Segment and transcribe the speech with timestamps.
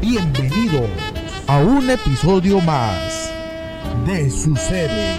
[0.00, 0.86] Bienvenido
[1.46, 3.30] a un episodio más
[4.06, 5.16] de Sucede.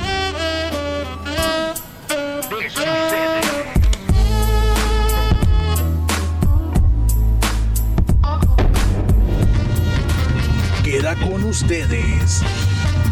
[10.84, 12.42] Queda con ustedes.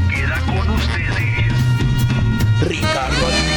[0.09, 1.53] Queda con ustedes.
[2.67, 3.48] Ricardo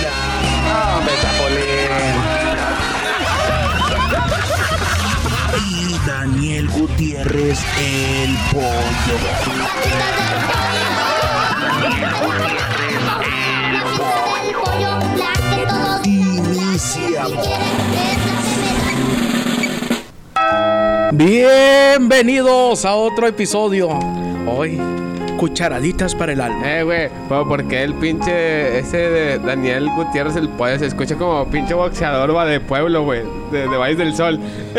[7.03, 9.17] Gutiérrez, el pollo.
[16.05, 17.49] Iniciamos.
[21.13, 23.89] Bienvenidos a otro episodio.
[24.47, 24.81] Hoy,
[25.43, 26.63] cucharaditas para el alma.
[26.79, 31.45] Eh, güey, pero porque el pinche ese de Daniel Gutiérrez el pollo se escucha como
[31.47, 34.39] pinche boxeador va de pueblo, güey, de, de Valle del Sol.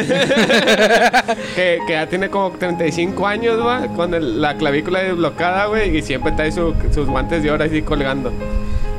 [1.55, 6.01] que, que ya tiene como 35 años, güey, con el- la clavícula desblocada, güey, y
[6.01, 8.31] siempre trae su- sus guantes de oro así colgando.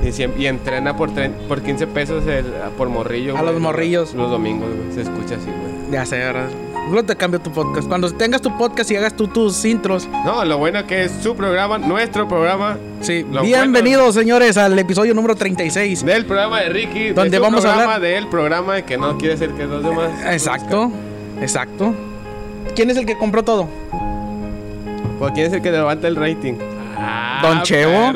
[0.06, 2.44] Y, siempre, y entrena por, tre- por 15 pesos el-
[2.76, 3.38] por morrillo.
[3.38, 4.12] A los morrillos.
[4.12, 5.90] Los domingos, güey, se escucha así, güey.
[5.90, 6.48] Ya sé, ¿verdad?
[6.90, 7.88] Luego te cambio tu podcast.
[7.88, 10.06] Cuando tengas tu podcast y hagas tú tus intros.
[10.24, 13.24] No, lo bueno que es su programa, nuestro programa, Sí.
[13.30, 16.04] Lo Bienvenidos, señores, al episodio número 36.
[16.04, 19.36] del programa de Ricky, de Donde vamos a programa, hablar- del programa que no quiere
[19.36, 20.10] ser que los demás.
[20.30, 20.90] Exacto,
[21.40, 21.94] exacto.
[22.74, 23.68] ¿Quién es el que compró todo?
[25.18, 26.54] ¿Por quién es el que levanta el rating?
[26.96, 28.12] Ah, Don Chevo.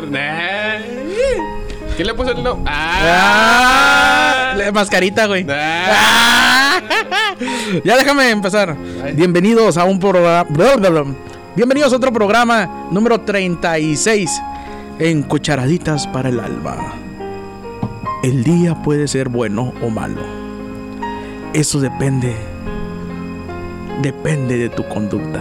[1.96, 2.62] ¿Quién le puso el no?
[2.66, 5.44] Ah, Ah, mascarita, güey.
[5.50, 6.77] Ah.
[7.84, 8.76] Ya déjame empezar.
[9.14, 10.46] Bienvenidos a un programa.
[11.54, 14.30] Bienvenidos a otro programa número 36
[14.98, 16.76] en Cucharaditas para el Alma.
[18.22, 20.20] El día puede ser bueno o malo.
[21.52, 22.34] Eso depende.
[24.02, 25.40] Depende de tu conducta.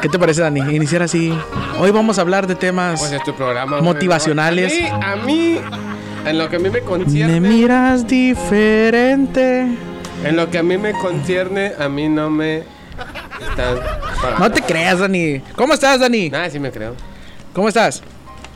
[0.00, 0.60] ¿Qué te parece, Dani?
[0.74, 1.32] Iniciar así.
[1.78, 3.00] Hoy vamos a hablar de temas.
[3.00, 3.72] Pues es tu programa.
[3.78, 4.72] güey, Motivacionales.
[4.90, 4.94] ¿no?
[4.96, 5.93] A mí, a mí,
[6.26, 9.66] en lo que a mí me concierne, Me miras diferente.
[10.24, 12.58] en lo que a mí me concierne, a mí no me
[13.40, 13.78] están.
[14.38, 15.40] No te creas, Dani.
[15.56, 16.30] ¿Cómo estás, Dani?
[16.30, 16.94] Nada, sí me creo.
[17.52, 18.02] ¿Cómo estás?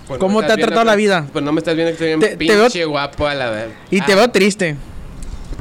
[0.06, 1.26] Pues ¿Cómo te ha tratado la vida?
[1.32, 3.50] Pues no me estás viendo que estoy bien Te- te veo- pinche guapo a la
[3.50, 3.66] vez.
[3.90, 4.76] Y te veo triste.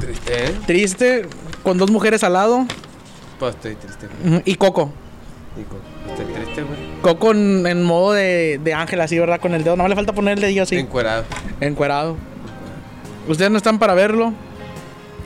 [0.00, 0.54] triste, ¿eh?
[0.66, 1.26] Triste,
[1.62, 2.64] con dos mujeres al lado.
[3.38, 4.06] Pues estoy triste,
[4.46, 4.92] Y Coco.
[6.08, 6.78] Estoy triste, güey.
[7.02, 9.40] Coco en, en modo de, de ángel, así, ¿verdad?
[9.40, 9.76] Con el dedo.
[9.76, 10.76] No le falta poner el dedillo así.
[10.76, 11.24] Encuerado.
[11.60, 12.16] Encuerado.
[13.26, 14.32] Ustedes no están para verlo.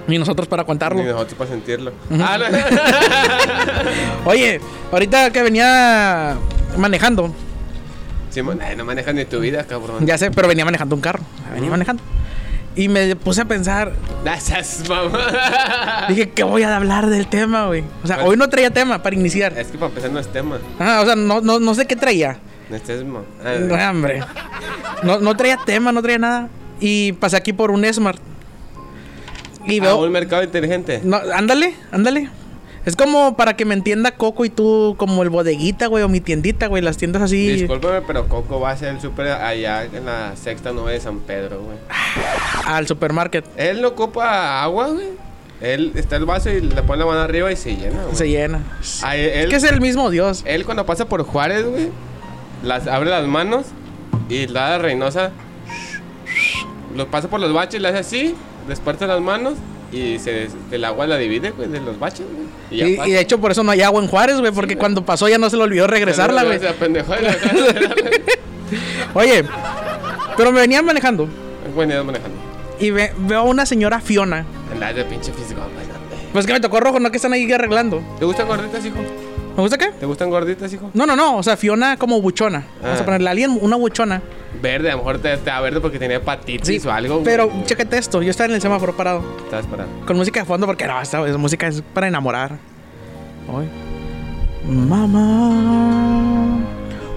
[0.06, 1.02] Ni nosotros para Ni contarlo.
[1.02, 1.92] nosotros para sentirlo.
[2.18, 2.38] Ah.
[4.24, 4.60] Oye,
[4.90, 6.36] ahorita que venía
[6.76, 7.32] manejando.
[8.76, 10.06] No manejas ni tu vida, cabrón.
[10.06, 11.22] Ya sé, pero venía manejando un carro.
[11.54, 12.02] Venía manejando.
[12.74, 13.92] Y me puse a pensar.
[14.40, 16.06] Seas mamá.
[16.08, 17.84] Dije, ¿qué voy a hablar del tema, güey?
[18.02, 19.56] O sea, hoy no traía tema para iniciar.
[19.58, 20.58] Es que para empezar no es tema.
[20.78, 22.38] Ah, o sea, no, no, no sé qué traía.
[22.70, 23.24] No estés mamá.
[23.60, 24.20] No, hombre.
[25.02, 26.48] No, no traía tema, no traía nada.
[26.80, 28.18] Y pasé aquí por un Smart.
[29.66, 30.00] Y Ah, veo.
[30.02, 31.00] un mercado inteligente.
[31.04, 32.30] No, ándale, ándale.
[32.84, 36.20] Es como para que me entienda Coco y tú, como el bodeguita, güey, o mi
[36.20, 37.48] tiendita, güey, las tiendas así.
[37.48, 41.20] Discúlpame, pero Coco va a hacer el súper allá en la sexta nube de San
[41.20, 41.76] Pedro, güey.
[42.66, 43.44] Al supermarket.
[43.56, 45.06] Él no ocupa agua, güey.
[45.60, 48.16] Él está el vaso y le pone la mano arriba y se llena, güey.
[48.16, 48.60] Se llena.
[49.02, 50.42] Ah, él, Es que es el mismo Dios.
[50.44, 51.90] él cuando pasa por Juárez, güey,
[52.64, 53.66] las abre las manos
[54.28, 55.30] y la Reynosa.
[56.96, 58.34] Lo pasa por los baches, le hace así,
[58.66, 59.54] desparta las manos
[59.92, 62.46] y se, el agua la divide, güey, de los baches, güey.
[62.70, 63.10] Y, ya y pasa.
[63.10, 65.50] de hecho por eso no hay agua en Juárez, güey, porque cuando pasó ya no
[65.50, 66.58] se le olvidó regresarla, güey.
[69.14, 69.44] Oye,
[70.36, 71.28] pero me venía manejando
[71.76, 72.36] idea manejando.
[72.78, 74.44] y ve- veo a una señora Fiona.
[74.72, 75.60] Andar de pinche físico.
[76.32, 78.02] Pues que me tocó rojo, no que están ahí arreglando.
[78.18, 78.96] ¿Te gustan gorditas, hijo?
[79.56, 79.88] ¿Me gusta qué?
[80.00, 80.90] ¿Te gustan gorditas, hijo?
[80.94, 82.64] No, no, no, o sea, Fiona como buchona.
[82.82, 83.02] Vamos Ah.
[83.02, 84.22] a ponerle a alguien una buchona.
[84.62, 87.14] Verde, a lo mejor te, te da verde porque tenía hepatitis Sí, o algo.
[87.16, 87.24] güey.
[87.24, 89.22] pero chécate esto, yo estaba en el semáforo parado.
[89.44, 89.88] Estabas parado.
[90.06, 92.56] Con música de fondo porque no, esta música es para enamorar.
[93.52, 93.66] Hoy.
[94.66, 96.58] Mamá.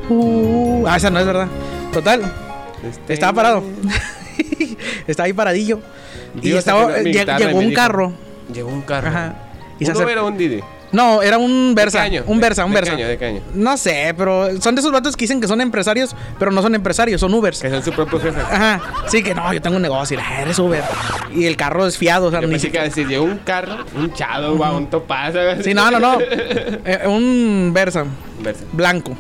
[0.10, 1.48] Uh, ah, esa no es verdad.
[1.94, 2.22] Total,
[2.88, 3.64] Este, estaba parado.
[5.08, 5.80] estaba ahí paradillo.
[6.42, 8.14] Y estaba, llegó un carro.
[8.54, 9.08] Llegó un carro.
[9.08, 9.36] Ajá.
[9.80, 10.62] Y se ¿Un acer- Uber o un Didi?
[10.96, 12.04] No, era un Versa.
[12.04, 12.22] ¿De?
[12.26, 12.96] Un ¿De- Versa, un de Versa.
[12.96, 13.08] qué año?
[13.10, 13.42] ¿De qué año?
[13.54, 16.74] No sé, pero son de esos vatos que dicen que son empresarios, pero no son
[16.76, 17.62] empresarios, son Ubers.
[17.62, 18.40] Que son su propio jefe.
[18.42, 18.82] Ajá.
[19.08, 20.16] Sí, que no, yo tengo un negocio.
[20.16, 20.84] y la, Eres Uber.
[21.34, 22.86] Y el carro es fiado, o sea, Yo ni siquiera.
[22.86, 25.34] a decir, llegó un carro, un chado, va, un topaz.
[25.34, 25.64] ¿sabes?
[25.66, 26.18] Sí, no, no, no.
[26.86, 28.06] Eh, un Versa
[28.42, 28.64] Versa.
[28.72, 29.16] blanco.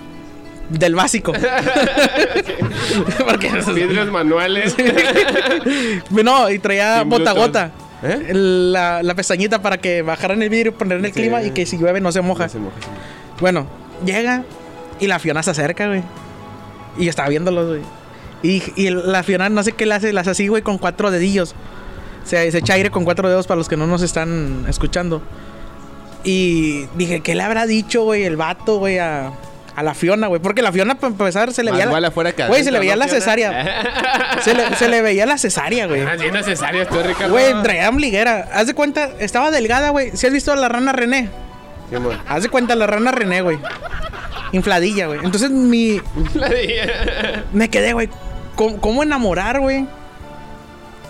[0.69, 1.31] Del básico.
[3.25, 4.75] Porque Vidrios manuales.
[6.09, 7.09] no, y traía Sin
[8.03, 8.31] ¿Eh?
[8.33, 11.21] La, la pestañita para que bajaran el vidrio, poner en el Sí.
[11.21, 12.43] clima y que si llueve no se moja.
[12.43, 12.87] No se moja, sí.
[13.39, 13.67] Bueno,
[14.05, 14.43] llega
[14.99, 16.03] y la Fiona se acerca, güey.
[16.97, 17.81] Y yo estaba viéndolos, güey.
[18.43, 21.55] Y, y la Fiona no sé qué le hace, las así, güey, con cuatro dedillos.
[22.25, 25.21] Se, se echa aire con cuatro dedos para los que no nos están escuchando.
[26.23, 29.31] Y dije, ¿qué le habrá dicho, güey, el vato, güey, a,
[29.75, 30.41] a la Fiona, güey?
[30.41, 31.85] Porque la Fiona, para empezar, se le veía.
[31.87, 33.83] vale La, afuera que güey, se le veía ¿no, la cesárea.
[34.41, 36.01] se, le, se le veía la cesárea, güey.
[36.01, 37.33] Ah, sí, necesario esto, Ricardo.
[37.33, 38.47] Güey, traía ombliguera.
[38.53, 40.15] Haz de cuenta, estaba delgada, güey.
[40.15, 41.29] Si has visto a la rana René?
[41.89, 42.17] Sí, amor.
[42.27, 43.59] Haz de cuenta la rana René, güey.
[44.53, 45.19] Infladilla, güey.
[45.23, 46.01] Entonces mi.
[46.35, 46.73] La di-
[47.51, 48.09] Me quedé, güey.
[48.55, 49.85] ¿Cómo, cómo enamorar, güey?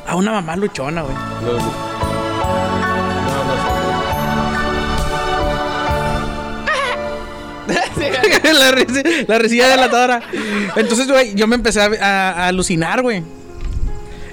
[0.08, 1.16] A una mamá luchona, güey.
[8.54, 10.22] la, risi- la risilla delatadora.
[10.75, 13.24] Entonces, güey, yo me empecé a, a- a alucinar, güey.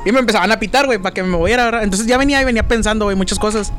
[0.05, 1.85] Y me empezaban a pitar, güey, para que me moviera, ¿verdad?
[1.85, 3.73] Entonces ya venía y venía pensando, güey, muchas cosas.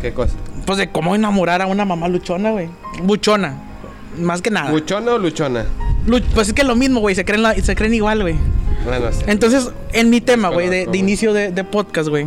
[0.00, 0.34] ¿Qué cosa?
[0.64, 2.68] Pues de cómo enamorar a una mamá luchona, güey.
[3.02, 3.54] Buchona.
[4.18, 4.70] Más que nada.
[4.70, 5.66] ¿Luchona o luchona?
[6.06, 7.14] Lu- pues es que es lo mismo, güey.
[7.14, 8.34] Se creen, la- se creen igual, güey.
[8.84, 9.24] No, no sé.
[9.26, 12.26] Entonces, en mi tema, güey, de, inicio de, de podcast, güey,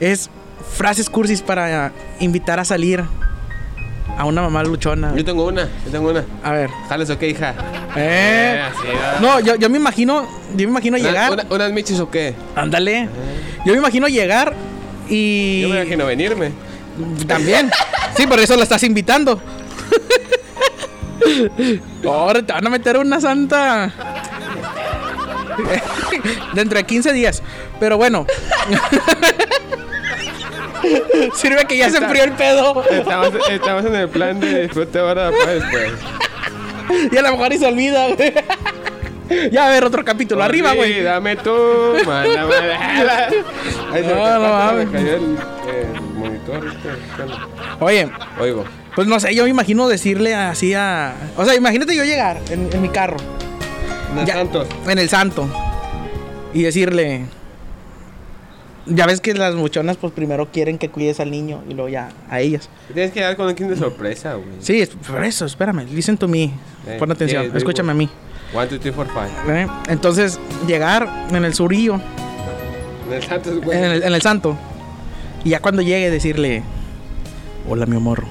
[0.00, 0.28] es
[0.76, 3.04] frases cursis para invitar a salir
[4.16, 5.14] a una mamá luchona.
[5.16, 6.24] Yo tengo una, yo tengo una.
[6.42, 6.70] A ver.
[6.88, 7.54] Jales o qué, hija.
[7.96, 8.62] Eh.
[8.70, 9.20] así, ¿verdad?
[9.20, 11.32] No, yo, yo me imagino, yo me imagino Una- llegar.
[11.32, 12.34] una- ¿Unas michis o qué?
[12.56, 13.08] Ándale.
[13.64, 14.54] Yo me imagino llegar
[15.08, 15.62] y.
[15.62, 16.52] Yo me imagino venirme.
[17.26, 17.70] También.
[18.16, 19.40] Sí, por eso la estás invitando.
[22.04, 23.92] Ahora te van a meter una santa.
[26.54, 27.42] Dentro de 15 días.
[27.80, 28.26] Pero bueno.
[31.34, 32.82] Sirve que ya se enfrió el pedo.
[32.90, 35.92] Estamos, estamos en el plan de disfrute ahora para después.
[37.12, 38.34] Y a lo mejor y se olvida, güey.
[39.50, 40.42] Ya a ver otro capítulo.
[40.42, 41.02] Arriba, Sí, güey.
[41.02, 41.54] dame tú,
[42.06, 42.46] manda.
[43.92, 44.86] Ay, se me No, cayó- no se mames.
[44.88, 46.66] me cayó el, el monitor.
[46.66, 46.88] este.
[47.80, 48.64] Oye, Oigo.
[48.94, 51.14] pues no sé, yo me imagino decirle así a.
[51.36, 53.16] O sea, imagínate yo llegar en, en mi carro.
[54.12, 54.34] Unos Ya.
[54.34, 54.68] santos.
[54.86, 55.48] en el santo
[56.52, 57.24] y decirle
[58.86, 62.08] ya ves que las muchonas pues primero quieren que cuides al niño y luego ya
[62.30, 64.46] a ellas Tienes que dar con king de sorpresa, güey.
[64.60, 66.44] sí es por eso espérame listen to me
[66.86, 68.08] Eh, pon atención escúchame a mí
[68.54, 69.62] One, two, three, four, five.
[69.62, 69.66] ¿eh?
[69.88, 72.00] entonces llegar en el surillo
[73.08, 73.78] En el santos, güey.
[73.78, 74.56] en el, en el santo
[75.44, 76.62] y ya cuando llegue decirle
[77.68, 78.24] hola mi amor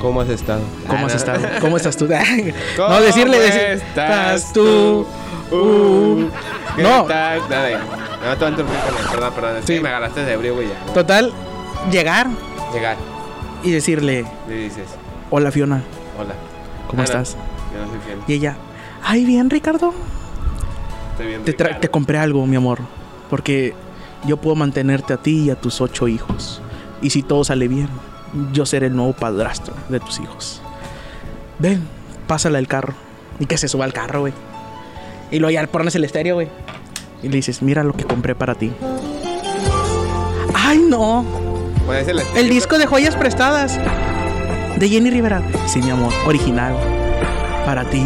[0.00, 0.60] ¿Cómo has estado?
[0.86, 1.18] cómo Ah, has no.
[1.18, 2.06] estado cómo estás tú
[2.76, 5.06] ¿Cómo no decirle decir, estás tú?
[5.50, 6.24] Uh,
[6.76, 7.40] ¿Qué no tal?
[8.26, 8.34] Nada, ya.
[8.34, 9.10] No, te voy a interrumpir con él.
[9.10, 9.62] Perdón, perdón.
[9.64, 9.80] Sí.
[9.80, 10.68] me agarraste de güey.
[10.68, 10.92] ya.
[10.92, 11.32] total
[11.90, 12.28] llegar
[12.72, 12.96] Llegar.
[13.62, 14.88] y decirle Le dices,
[15.30, 15.82] hola Fiona
[16.18, 16.34] hola.
[16.88, 17.36] cómo Ah, no, estás
[17.72, 18.18] Yo no soy fiel.
[18.26, 18.56] Y ella,
[19.02, 19.94] ay, bien, Ricardo.
[21.12, 21.44] Estoy bien.
[21.44, 21.80] Te, Ricardo.
[21.80, 22.80] te compré algo, mi amor.
[23.30, 23.74] Porque
[24.24, 26.60] yo puedo mantenerte a ti y a tus ocho hijos.
[27.02, 27.88] Y si todo sale bien,
[28.52, 30.62] yo seré el nuevo padrastro de tus hijos.
[31.58, 31.86] Ven,
[32.26, 32.94] pásala el carro.
[33.38, 34.32] Y que se suba al carro, güey.
[35.30, 36.48] Y luego ya pones el estéreo, güey.
[37.26, 38.70] Y le dices, mira lo que compré para ti.
[40.54, 41.24] Ay, no.
[41.84, 43.80] Bueno, ese es El disco de joyas prestadas.
[44.78, 45.42] De Jenny Rivera.
[45.66, 46.12] Sí, mi amor.
[46.24, 46.76] Original.
[47.64, 48.00] Para ti.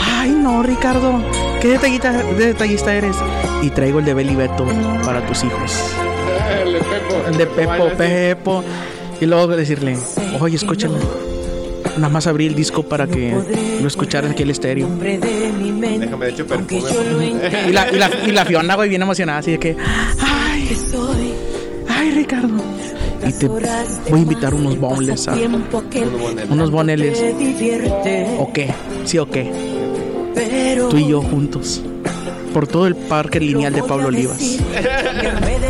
[0.00, 1.22] Ay, no, Ricardo.
[1.60, 3.14] Qué detallista, de detallista eres.
[3.62, 4.66] Y traigo el de Beli Beto
[5.04, 5.94] para tus hijos.
[6.64, 7.28] El de Pepo.
[7.28, 8.64] El de Pepo, Pepo.
[9.20, 9.96] Y luego decirle,
[10.40, 10.98] oye, escúchame.
[11.96, 13.34] Nada más abrí el disco para que
[13.80, 14.88] lo escucharas aquí el estéreo.
[15.98, 16.82] Déjame, de hecho, perfume.
[17.68, 19.76] Y la, y la, y la Fiona, güey, bien emocionada, así de que,
[20.20, 20.76] ay,
[21.88, 22.62] ay, Ricardo.
[23.26, 25.34] Y te voy a invitar unos boneless a,
[26.50, 27.22] unos boneles.
[28.38, 28.68] ¿O qué?
[29.04, 29.50] ¿Sí o qué?
[30.90, 31.82] Tú y yo juntos.
[32.52, 34.58] Por todo el parque lineal de Pablo Olivas.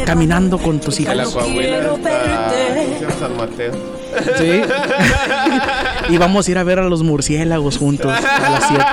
[0.05, 1.35] Caminando con tus la hijos.
[1.35, 3.73] Coahuila hasta San Mateo.
[4.37, 4.63] Sí.
[6.11, 8.85] y vamos a ir a ver a los murciélagos juntos a las 7.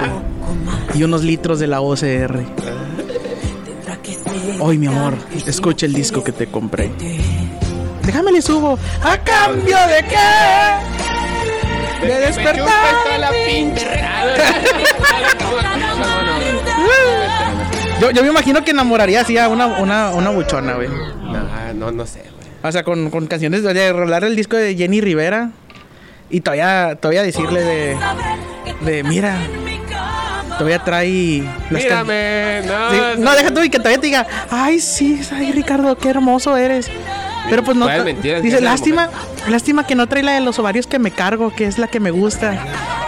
[0.96, 2.44] Y unos litros de la OCR.
[4.62, 6.92] Hoy, mi amor, escucha el disco que te compré.
[8.04, 8.78] Déjame le subo.
[9.04, 12.08] ¿A cambio de qué?
[12.08, 13.20] De despertar.
[13.20, 13.88] la pinche.
[18.00, 20.88] Yo, yo me imagino que enamoraría así a una, una, una buchona, güey.
[20.88, 22.50] No, no, no sé, güey.
[22.64, 25.52] O sea, con, con canciones de, de rolar el disco de Jenny Rivera.
[26.30, 27.98] Y todavía, todavía decirle de,
[28.82, 29.36] de mira,
[30.58, 32.92] todavía trae las Mírame, no.
[32.92, 36.56] Sí, no, deja tú y que todavía te diga, ay, sí, ay, Ricardo, qué hermoso
[36.56, 36.92] eres.
[37.50, 37.88] Pero pues no.
[37.88, 39.10] Dice, la lástima,
[39.48, 42.00] lástima que no trae la de los ovarios que me cargo, que es la que
[42.00, 42.64] me gusta.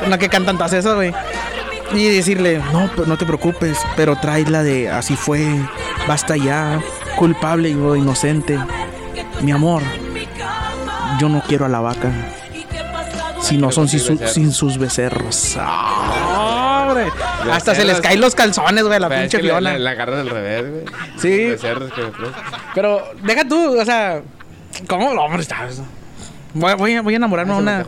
[0.08, 1.14] No que cantan todas esas, güey.
[1.94, 5.46] Y decirle, no, pero no te preocupes, pero trae la de así fue,
[6.08, 6.80] basta ya,
[7.18, 8.58] culpable y inocente.
[9.42, 9.82] Mi amor,
[11.20, 12.12] yo no quiero a la vaca.
[13.42, 15.58] Si no son sin, su- sin sus becerros.
[15.60, 17.08] Ah, hombre.
[17.52, 19.72] Hasta se les caen los calzones, güey, a la Pero es pinche que la, Fiona.
[19.74, 20.84] la- la agarran al revés, güey.
[21.18, 21.46] Sí.
[21.50, 21.92] Becerros.
[22.74, 24.22] Pero deja tú, o sea,
[24.88, 25.14] ¿cómo?
[25.14, 25.68] No, hombre, está.
[26.54, 27.84] Voy, voy a- voy a enamorarme Ah, de una,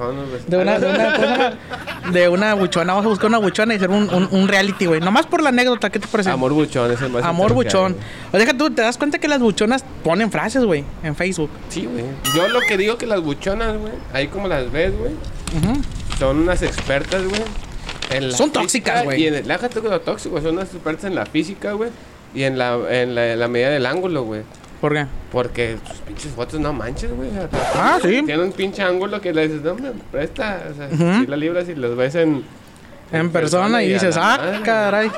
[0.48, 1.58] de una, de una,
[2.12, 2.94] de una buchona.
[2.94, 5.00] Vamos a buscar una buchona y hacer un, un, un reality, güey.
[5.02, 6.30] Nomás por la anécdota, ¿qué te parece?
[6.30, 7.96] Amor buchón es el más Amor que buchón.
[8.32, 11.50] O deja tú, te das cuenta que las buchonas ponen frases, güey, en Facebook.
[11.70, 12.06] Sí, güey.
[12.36, 15.12] Yo lo que digo que las buchonas, güey, ahí como las ves, güey,
[16.20, 17.42] son unas expertas, güey.
[18.12, 19.22] en Son tóxicas, güey.
[19.24, 21.90] Y en el, déjate con lo tóxico, son unas expertas en la física, güey.
[22.36, 24.42] Y en la, en la, la medida del ángulo, güey.
[24.84, 25.06] ¿Por qué?
[25.32, 27.30] Porque sus pinches fotos no manches, güey.
[27.30, 28.22] O sea, Ah, sí.
[28.26, 30.62] Tiene un pinche ángulo que le dices, no, me presta.
[30.70, 31.22] O sea, Ujú.
[31.22, 32.44] si la libras y los ves en.
[33.14, 34.60] En persona y dices, ah, madre".
[34.62, 35.10] caray.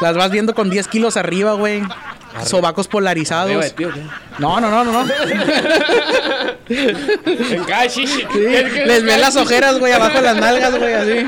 [0.00, 1.84] Las vas viendo con 10 kilos arriba, güey.
[2.44, 3.46] Sobacos polarizados.
[3.46, 4.02] Arriba de ti, ¿o qué?
[4.40, 5.12] No, no, no, no, no.
[6.68, 7.88] En.
[7.88, 8.04] Sí,
[8.86, 11.26] les ven las ojeras, güey, abajo de las nalgas, güey, así.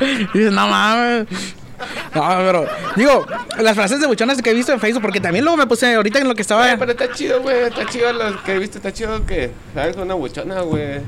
[0.00, 1.26] Y dices, no mames.
[2.14, 2.66] No, pero,
[2.96, 3.26] digo,
[3.58, 6.18] las frases de buchonas que he visto en Facebook, porque también luego me puse ahorita
[6.18, 6.64] en lo que estaba.
[6.66, 7.56] Güey, pero está chido, güey.
[7.62, 8.78] Está chido lo que he visto.
[8.78, 9.96] Está chido que, ¿sabes?
[9.96, 11.00] Una buchona, güey.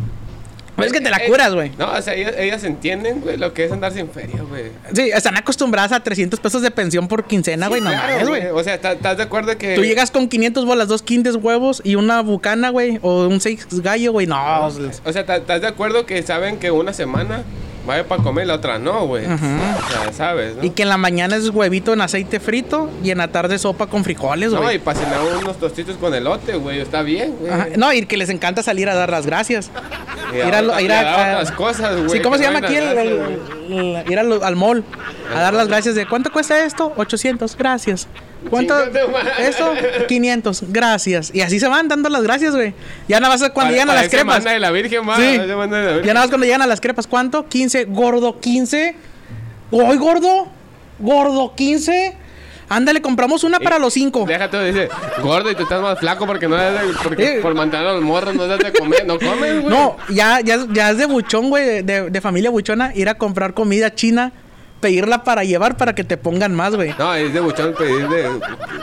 [0.77, 1.71] Es que te la Eh, curas, güey.
[1.79, 4.73] No, o sea, ellas, ellas entienden, güey, lo que es andar sin feria, güey.
[4.93, 8.47] Sí, están acostumbradas a 300 pesos de pensión por quincena, güey, no Claro, mames, güey.
[8.49, 9.77] O sea, ¿estás de acuerdo que.
[9.77, 13.67] Tú llegas con 500 bolas, dos quintes huevos y una bucana, güey, o un seis
[13.71, 14.67] gallo, güey, no.
[14.67, 17.45] O sea, ¿estás estás de acuerdo que saben que una semana
[17.87, 19.25] vaya para comer, la otra no, güey?
[19.27, 20.57] O sea, ¿sabes?
[20.57, 20.65] ¿no?
[20.65, 23.87] Y que en la mañana es huevito en aceite frito y en la tarde sopa
[23.87, 24.77] con frijoles, No, güey.
[24.77, 26.81] y para cenar unos tostitos con elote, güey.
[26.81, 27.53] Está bien, güey.
[27.77, 29.71] No, y que les encanta salir a dar las gracias.
[30.33, 32.11] Y ir a lo- ir a- a- cosas, güey.
[32.11, 32.77] Sí, ¿cómo se llama no aquí?
[32.77, 34.85] El- ir al, al mall
[35.35, 36.93] a dar las gracias de ¿cuánto cuesta esto?
[36.97, 38.09] 800, gracias.
[38.51, 38.75] ¿Cuánto?
[39.39, 39.73] Esto,
[40.09, 41.31] 500, gracias.
[41.35, 42.75] Y así se van dando las gracias, güey.
[43.09, 44.45] Ya nada más cuando Para- llegan a las crepas.
[44.45, 45.17] De la Virgen, va.
[45.17, 45.23] Sí.
[45.37, 46.07] parece Mana de la Virgen.
[46.07, 47.49] Ya nada más cuando llegan a las crepas, ¿cuánto?
[47.49, 48.97] 15, gordo, 15.
[49.71, 50.49] Hoy, gordo,
[50.99, 52.17] gordo, 15.
[52.69, 54.25] Ándale, compramos una para los cinco.
[54.27, 54.89] Déjate, dice,
[55.23, 58.03] gordo y tú estás más flaco porque no das de, porque por mantener a los
[58.03, 59.65] morros no das de comer, no comes, güey.
[59.65, 63.95] No, ya, ya, ya es de buchón, güey, de familia buchona, ir a comprar comida
[63.95, 64.33] china,
[64.85, 66.95] pedirla para llevar para que te pongan más, güey.
[66.99, 68.29] No, es de buchón pedir, de,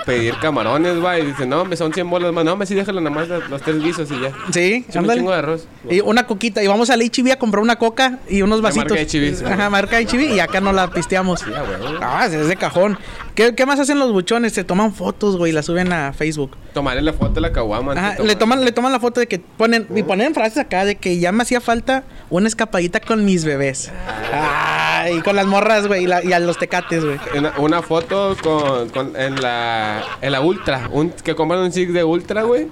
[0.03, 1.27] pedir camarones, güey.
[1.27, 2.43] Dice, no, me son 100 bolas más.
[2.43, 4.31] No, me sí, déjalo nada más los, tres guisos y ya.
[4.51, 5.67] Sí, Sí, un chingo de arroz.
[5.87, 6.63] Y una coquita.
[6.63, 8.97] Y vamos al HB a comprar una coca y unos La vasitos.
[8.97, 9.35] marca sí.
[9.45, 11.45] Ajá, marca HB y acá no la pisteamos.
[11.45, 11.55] Güey.
[12.01, 12.97] Ah, es de cajón.
[13.35, 14.53] ¿Qué, qué más hacen los buchones?
[14.53, 16.57] Se toman fotos, güey, y las suben a Facebook.
[16.73, 17.93] Tomaré la foto de la caguama.
[17.93, 18.27] Ajá, de tomar.
[18.27, 21.19] le toman, le toman la foto de que ponen, y ponen frases acá de que
[21.19, 23.91] ya me hacía falta una escapadita con mis bebés.
[24.33, 27.19] Ah, y con las morras, güey, y, la- y a los tecates, güey.
[27.37, 31.93] Una, una foto con, con- en la en la Ultra, un, que compran un Six
[31.93, 32.67] de Ultra, güey.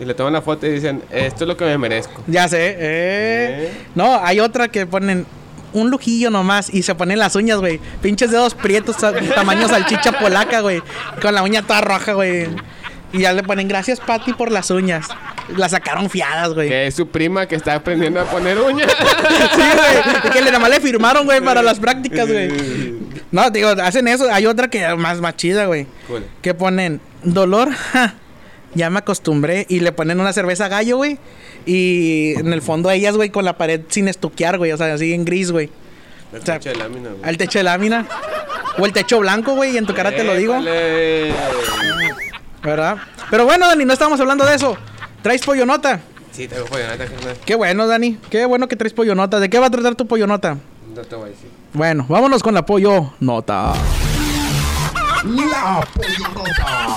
[0.00, 2.22] Y le toman la foto y dicen, esto es lo que me merezco.
[2.26, 2.76] Ya sé, eh.
[2.78, 3.72] Eh.
[3.94, 5.26] No, hay otra que ponen
[5.72, 7.80] un lujillo nomás y se ponen las uñas, güey.
[8.02, 10.82] Pinches dedos prietos, tamaño salchicha polaca, güey.
[11.22, 12.48] Con la uña toda roja, güey.
[13.12, 15.06] Y ya le ponen gracias, Patty, por las uñas.
[15.56, 16.68] Las sacaron fiadas, güey.
[16.68, 18.90] Que es su prima que está aprendiendo a poner uñas.
[19.54, 20.18] Sí, güey.
[20.24, 22.50] Y que le, nada más le firmaron, güey, para las prácticas, güey.
[23.30, 24.30] No, digo, hacen eso.
[24.32, 25.86] Hay otra que es más, más chida, güey.
[26.08, 26.24] Cool.
[26.40, 28.14] Que ponen dolor, ja,
[28.74, 29.66] ya me acostumbré.
[29.68, 31.18] Y le ponen una cerveza gallo, güey.
[31.66, 34.72] Y en el fondo ellas, güey, con la pared sin estuquear, güey.
[34.72, 35.70] O sea, así en gris, güey.
[36.32, 37.22] El O sea, pinche lámina, güey.
[37.24, 38.06] Al techo de lámina.
[38.78, 40.58] O el techo blanco, güey, y en tu cara te lo digo.
[42.62, 42.96] ¿Verdad?
[43.30, 44.76] Pero bueno, Dani, no estábamos hablando de eso.
[45.24, 46.00] ¿Traes pollonota?
[46.32, 47.34] Sí, tengo pollonata, carnal.
[47.46, 48.18] Qué bueno, Dani.
[48.28, 49.40] Qué bueno que traes pollonota.
[49.40, 50.58] ¿De qué va a tratar tu pollonota?
[50.94, 51.48] No te voy a decir.
[51.72, 53.72] Bueno, vámonos con la pollo nota.
[55.24, 56.96] La Pollonota.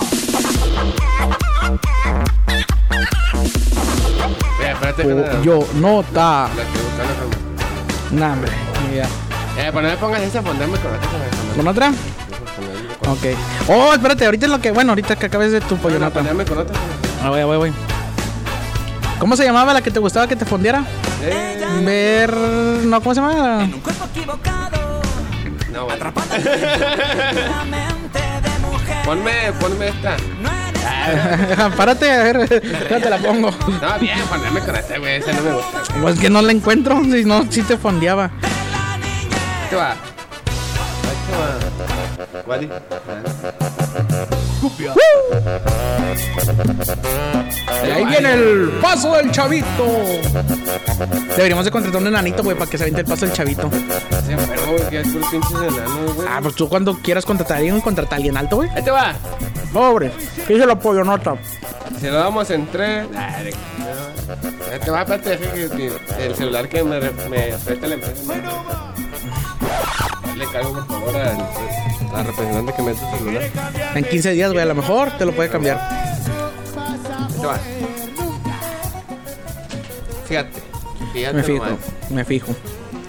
[4.60, 5.38] Mira, espérate, carnal.
[5.38, 6.50] Pollo nota.
[6.53, 8.19] La estoy buscando, carnal.
[8.19, 8.51] Nah, hombre.
[8.91, 9.05] idea.
[9.05, 11.55] Eh, pero no me pongas esa fondarme con otra.
[11.55, 11.93] ¿Con otra?
[13.07, 13.69] Ok.
[13.69, 14.72] Oh, espérate, ahorita es lo que.
[14.72, 16.15] Bueno, ahorita que acabes de tu pollo nota.
[16.15, 16.75] Fondarme con otra.
[17.24, 17.96] Ah, voy, voy, voy.
[19.19, 20.83] ¿Cómo se llamaba la que te gustaba que te fondiera?
[21.24, 22.33] Eh, Ver.
[22.36, 23.57] No, ¿cómo se llama?
[23.63, 25.01] Un cuerpo equivocado,
[25.71, 25.95] no, bueno.
[26.07, 26.43] atrapada en
[27.51, 28.97] la mente de mujer.
[29.05, 30.17] Ponme, ponme esta.
[30.41, 32.88] No eres Párate, a ver.
[32.89, 33.50] Ya te la pongo.
[33.51, 35.15] No, bien, fondarme con esta, güey.
[35.15, 35.79] Esa no me gusta.
[35.89, 36.01] güey.
[36.01, 37.01] Pues que no la encuentro.
[37.03, 38.29] Si no, sí te fondeaba.
[39.69, 39.91] Te va.
[39.91, 39.97] Ahí
[41.29, 41.36] te
[42.67, 44.37] va.
[44.61, 44.91] Wally.
[47.85, 49.85] Y ahí viene el paso del chavito.
[51.35, 53.69] Deberíamos de contratar un enanito, güey, para que se aviente el paso del chavito.
[54.25, 56.27] Se enfermó, güey, que es por pinches enanos, güey.
[56.29, 58.69] Ah, pues tú cuando quieras contratar a alguien, contrata a alguien alto, güey.
[58.71, 59.13] Ahí te va.
[59.73, 60.11] Pobre.
[60.47, 61.35] ¿Qué dice la pollo nota?
[61.99, 63.09] Si lo damos en tres.
[63.11, 63.57] Nah, de- no.
[64.73, 65.39] Eh, Te va espérate,
[66.19, 68.33] el celular que me, me presta la empresa.
[70.35, 71.37] Le cargo por favor al,
[72.13, 73.43] al representante que me su celular.
[73.95, 75.77] En 15 días, güey, a lo mejor te lo puede cambiar.
[75.79, 77.57] Ahí te va.
[80.27, 80.59] Fíjate.
[81.13, 81.79] Fíjate Me fijo, nomás.
[82.09, 82.55] me fijo.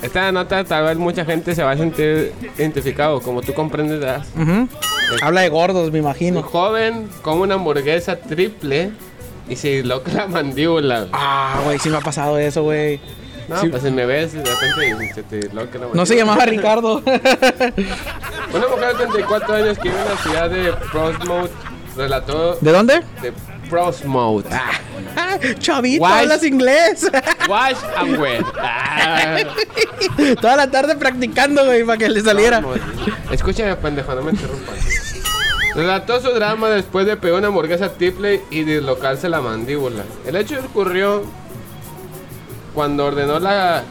[0.03, 4.05] Esta nota tal vez mucha gente se va a sentir identificado, como tú comprendes.
[4.37, 4.69] Ujú.
[5.23, 6.43] Habla de gordos, me Un imagino.
[6.43, 8.91] joven come una hamburguesa triple
[9.49, 11.09] y se disloca la mandíbula.
[11.13, 13.01] Ah, güey, sí me ha pasado eso, güey.
[13.49, 13.69] No, Sí.
[13.69, 15.87] pues si me ves de repente se te disloca la.
[15.93, 17.03] No se llamaba Ricardo.
[18.53, 21.51] Una mujer de 34 años que vive en la ciudad de Portsmouth
[21.97, 23.03] relató ¿De dónde?
[23.23, 23.33] de
[23.71, 24.45] Portsmouth.
[24.51, 26.21] Ah, Chavito, Guay.
[26.21, 27.11] hablas inglés.
[27.49, 28.45] Wash and wear.
[28.61, 29.39] Ah.
[30.41, 32.63] Toda la tarde practicando, güey, para que le saliera.
[33.31, 34.77] Escúchame, pendejo, no me interrumpas.
[35.75, 40.03] Relató su drama después de pegar una hamburguesa triple y dislocarse la mandíbula.
[40.27, 41.23] El hecho ocurrió
[42.75, 43.85] cuando ordenó la.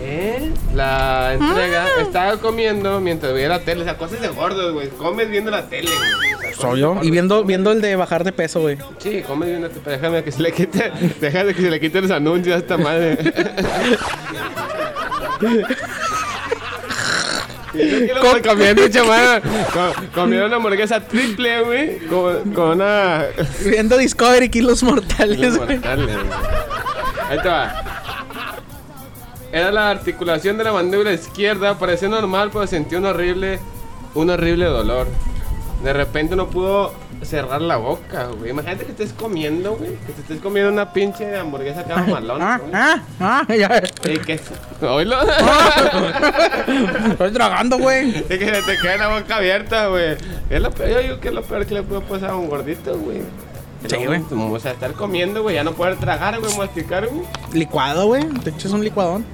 [0.00, 0.50] ¿Qué?
[0.74, 1.84] La entrega.
[1.86, 2.02] Ah.
[2.02, 3.82] Estaba comiendo mientras veía la tele.
[3.82, 4.88] O sea, cosas de gordos, güey.
[4.88, 6.34] Comes viendo la tele, güey.
[6.34, 6.98] O sea, Soy yo.
[7.02, 8.78] Y viendo, viendo el de bajar de peso, güey.
[8.98, 9.96] Sí, comes viendo la tele.
[9.96, 10.90] Déjame que se le quite.
[11.20, 13.18] Déjame que se le quite los anuncios a esta madre.
[17.72, 19.40] Quiero comiendo, chamada.
[19.40, 21.98] Co- Comieron una hamburguesa triple, güey.
[22.06, 23.24] Con, con una.
[23.64, 25.78] Viendo Discovery Kilos Mortales, güey.
[25.78, 26.26] Mortales, güey.
[27.30, 27.84] Ahí te va.
[29.52, 31.78] Era la articulación de la mandíbula izquierda.
[31.78, 33.58] Parecía normal, pero sentí un horrible.
[34.14, 35.06] Un horrible dolor.
[35.82, 36.92] De repente no pudo
[37.22, 38.50] cerrar la boca, güey.
[38.50, 39.96] Imagínate que estés comiendo, güey.
[40.06, 42.42] Que te estés comiendo una pinche hamburguesa acá malón.
[42.42, 43.82] Ah, ah, ah, ya.
[44.04, 44.38] Y que.
[44.82, 45.16] Oílo.
[47.10, 48.10] Estoy tragando, güey.
[48.10, 50.16] Y que se te quede la boca abierta, güey.
[50.50, 52.48] Es lo peor, yo digo que es lo peor que le puede pasar a un
[52.48, 53.22] gordito, güey.
[53.86, 54.22] Sí, güey.
[54.30, 57.22] O sea, estar comiendo, güey, ya no poder tragar, güey, masticar, güey.
[57.54, 58.24] Licuado, güey.
[58.44, 59.24] Te echas un licuadón.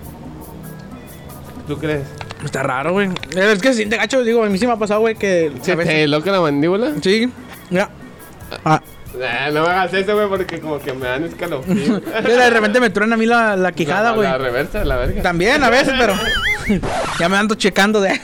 [1.66, 2.02] ¿Tú crees?
[2.44, 3.08] Está raro, güey.
[3.34, 5.74] Es que se siente gacho, digo, a mí sí me ha pasado, güey, que ¿Se
[5.74, 6.92] veces- te loca la mandíbula?
[7.02, 7.28] Sí.
[7.70, 7.88] Ya.
[8.64, 8.80] Ah.
[9.18, 12.00] Nah, no me hagas eso, güey, porque como que me dan escalofrío.
[12.22, 14.28] De repente me truena a mí la, la quijada, La- güey.
[14.28, 15.22] La reversa, la verga.
[15.22, 16.14] También, a veces, pero.
[17.18, 18.20] ya me ando checando de.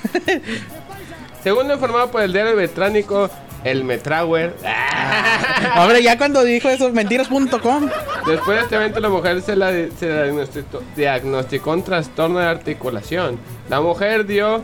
[1.43, 3.29] Según lo informado por el diario británico
[3.65, 4.55] El Metrauer,
[5.77, 7.89] Hombre, ya cuando dijo eso, mentiras.com.
[8.27, 10.33] después de este evento la mujer se, la, se
[10.97, 13.39] diagnosticó un trastorno de articulación.
[13.69, 14.63] La mujer dio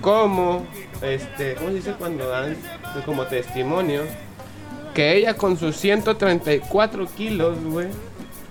[0.00, 0.66] como,
[1.02, 2.56] este, ¿cómo se dice cuando dan
[3.04, 4.02] como testimonio?
[4.94, 7.88] Que ella con sus 134 kilos, güey,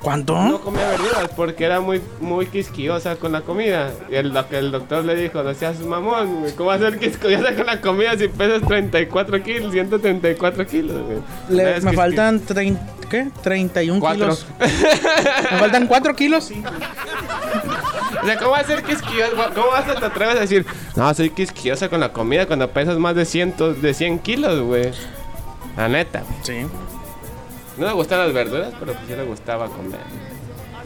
[0.06, 0.36] ¿Cuánto?
[0.38, 3.92] no comía verduras porque era muy, muy quisquillosa con la comida.
[4.10, 7.66] Y el, el doctor le dijo, no seas mamón, ¿cómo vas a ser quisquillosa con
[7.66, 11.18] la comida si pesas 34 kilos, 134 kilos, güey?
[11.50, 12.78] Le- me faltan trein-
[13.10, 13.28] ¿qué?
[13.42, 14.26] 31 Cuatro.
[14.26, 14.46] kilos.
[15.52, 16.52] Me faltan 4 kilos.
[18.22, 19.50] O sea, ¿cómo vas a ser quisquillosa?
[19.54, 20.66] ¿Cómo vas a te atreves a decir,
[20.96, 24.92] no, soy quisquillosa con la comida cuando pesas más de 100, de 100 kilos, güey?
[25.78, 26.24] La neta.
[26.44, 26.66] Sí.
[27.78, 30.00] No le gustan las verduras, pero pues sí le gustaba comer.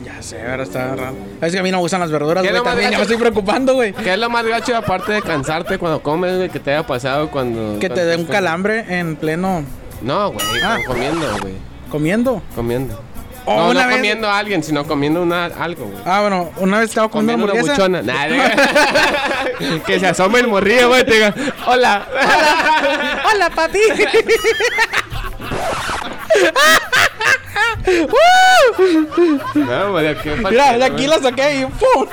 [0.04, 1.16] Ya sé, ahora está raro.
[1.42, 2.64] Es que a mí no me gustan las verduras, ¿Qué güey.
[2.64, 3.92] También ya me estoy preocupando, güey.
[3.94, 7.30] ¿Qué es lo más gacho aparte de cansarte cuando comes, güey, que te haya pasado
[7.30, 7.78] cuando...
[7.80, 9.64] Que te dé un calambre en pleno
[10.02, 10.78] No, güey, Ah.
[10.88, 11.54] comiendo, güey.
[11.92, 12.42] comiendo.
[12.56, 13.04] Comiendo.
[13.46, 15.98] Oh, no, una no vez- comiendo a alguien, sino comiendo una, algo, güey.
[16.06, 18.02] Ah, bueno, una vez estaba comiendo Comiendo una buchona.
[18.02, 21.34] Nah, que se asome el morrillo, güey, te diga,
[21.66, 22.06] hola.
[23.34, 23.80] ¡Hola, papi!
[29.56, 32.08] No, güey, aquí Mira, de aquí la saqué y ¡pum!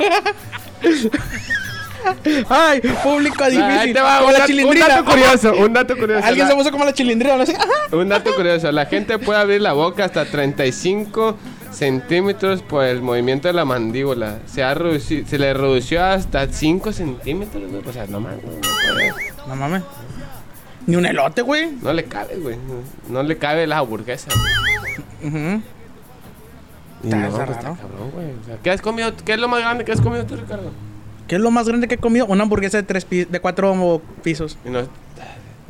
[2.49, 3.93] Ay, público Ahí difícil.
[3.95, 6.25] te va, como un, la dato, un dato curioso, un dato curioso.
[6.27, 7.57] Alguien La- se puso como la chilindrina, no sé.
[7.91, 11.37] Un dato curioso, la gente puede abrir la boca hasta 35
[11.73, 14.39] centímetros por el movimiento de la mandíbula.
[14.47, 17.65] Se, ha reduci- se le redució hasta 5 centímetros.
[17.85, 18.39] O sea, no mames.
[19.49, 19.83] No mames.
[20.87, 21.73] Ni un elote, güey.
[21.83, 22.57] No le cabe, güey.
[23.09, 24.29] No, le cabe la hamburguesa.
[25.21, 25.33] güey.
[27.03, 28.27] Y Está- no, está pues, cabrón, güey.
[28.43, 29.13] O sea, ¿qué has comido?
[29.25, 30.71] ¿Qué es lo más grande que has comido tú, Ricardo?
[31.29, 32.27] ¿Qué es lo más grande que he comido?
[32.27, 34.57] Una hamburguesa de tres de cuatro pisos.
[34.65, 34.81] Y no,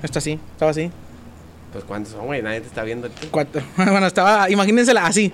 [0.02, 0.90] Está así, estaba así.
[1.72, 2.42] pues ¿cuántos son, güey?
[2.42, 3.08] Nadie te está viendo.
[3.30, 3.62] Cuatro.
[3.76, 5.32] Bueno, estaba, imagínensela así.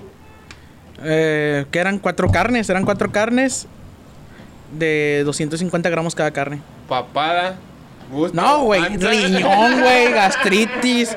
[1.05, 3.67] Eh, que eran cuatro carnes, eran cuatro carnes
[4.79, 6.61] de 250 gramos cada carne.
[6.89, 7.57] Papada.
[8.11, 11.17] Gusto, No, güey, riñón, güey, gastritis,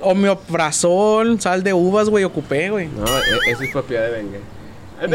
[0.00, 2.88] homeoprazol, sal de uvas, güey, ocupé, güey.
[2.88, 4.40] No, e- eso es propiedad de Bengue.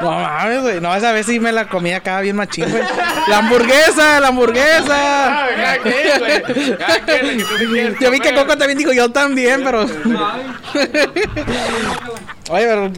[0.00, 0.80] No mames, güey.
[0.80, 2.82] No, esa vez sí me la comí acá bien machín, güey.
[3.28, 5.44] La hamburguesa, la hamburguesa.
[5.44, 5.46] Ah,
[8.00, 8.34] Yo vi que.
[8.34, 9.82] Coco también dijo yo también, pero.
[12.50, 12.90] Oye, pero.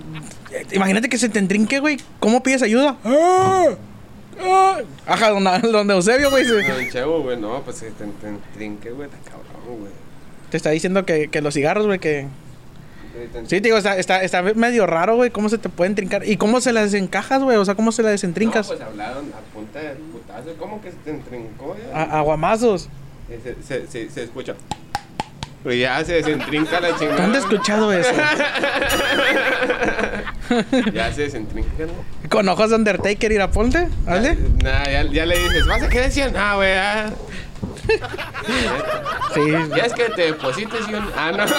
[0.71, 1.99] Imagínate que se te entrinque, güey.
[2.21, 2.97] ¿Cómo pides ayuda?
[4.41, 4.81] Ah.
[5.07, 8.05] Ajá, donde, donde Eusebio, güey, se- Don Chevo, güey, no, pues te, te
[8.55, 9.93] trinque, güey, está cabrón, güey.
[10.51, 12.27] te está diciendo que, que los cigarros, güey, que.
[13.47, 16.27] Sí, te digo, está, está, está medio raro, güey, cómo se te pueden trincar.
[16.27, 17.57] ¿Y cómo se las desencajas, güey?
[17.57, 18.69] O sea, ¿cómo se las desentrincas?
[18.69, 20.53] No, pues hablaron a punta de putazo.
[20.59, 21.97] ¿Cómo que se te entrincó ya?
[21.97, 22.89] A- aguamazos.
[23.29, 24.57] Se, se, se, se escucha.
[25.63, 27.23] Pues ya se desentrinca la chingada.
[27.23, 28.11] ¿Dónde has escuchado eso?
[30.93, 31.93] Ya se desentrinca, ¿no?
[32.31, 34.37] Con ojos de Undertaker, ir a ponte, ¿vale?
[34.63, 36.35] Nah, ya, ya le dices, ¿vas a qué decían?
[36.37, 37.11] Ah, güey, ah.
[39.35, 39.41] Sí.
[39.77, 41.05] Ya es que te deposites y un...
[41.17, 41.45] Ah, no.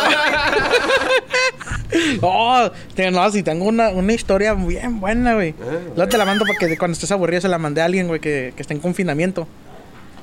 [2.22, 5.54] Oh, te- no, si tengo una, una historia bien buena, güey.
[5.62, 8.08] Ah, Luego te la mando para que cuando estés aburrido se la mandé a alguien,
[8.08, 9.48] güey, que, que está en confinamiento.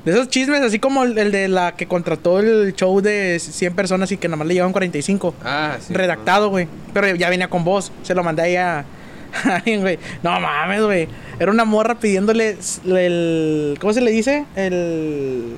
[0.04, 3.74] De esos chismes, así como el, el de la que contrató el show de 100
[3.74, 5.34] personas y que nada más le llevaban 45.
[5.44, 5.94] Ah, sí.
[5.94, 6.66] redactado, güey.
[6.92, 7.92] Pero ya venía con voz.
[8.02, 8.84] Se lo mandé ahí a,
[9.44, 9.98] a alguien, güey.
[10.22, 11.08] No mames, güey.
[11.38, 13.76] Era una morra pidiéndole el.
[13.80, 14.46] ¿Cómo se le dice?
[14.56, 15.56] El.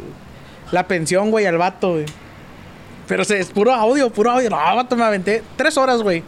[0.73, 2.07] La pensión, güey, al vato, güey.
[3.07, 4.51] Pero se, es puro audio, puro audio.
[4.51, 6.23] No, vato, me aventé tres horas, güey.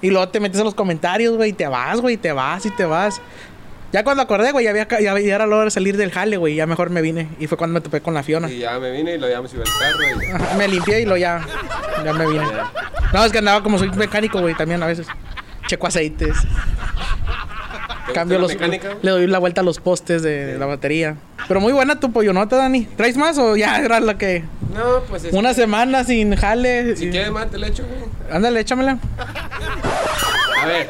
[0.00, 2.70] Y luego te metes en los comentarios, güey, y te vas, güey, te vas y
[2.70, 3.20] te vas.
[3.90, 6.36] Ya cuando acordé, güey, ya, había, ya, ya era la hora de salir del jale,
[6.36, 6.54] güey.
[6.54, 7.28] Ya mejor me vine.
[7.40, 8.50] Y fue cuando me topé con la Fiona.
[8.50, 10.56] Y ya me vine y lo llamamos y el carro y...
[10.58, 11.40] Me limpié y lo ya.
[12.04, 12.44] Ya me vine.
[13.12, 15.06] No, es que andaba como soy mecánico, güey, también a veces.
[15.68, 16.34] Checo aceites.
[18.08, 18.48] ¿Te Cambio los.
[18.48, 18.96] la mecánica?
[19.02, 21.16] Le doy la vuelta a los postes de la batería.
[21.46, 22.86] Pero muy buena tu pollonota, Dani.
[22.96, 24.44] ¿Traes más o ya era lo que.
[24.74, 26.96] No, pues es Una que- semana sin jale?
[26.96, 28.00] Si y- quieres más, te le echo, güey.
[28.34, 28.98] Ándale, échamela.
[30.62, 30.88] A ver.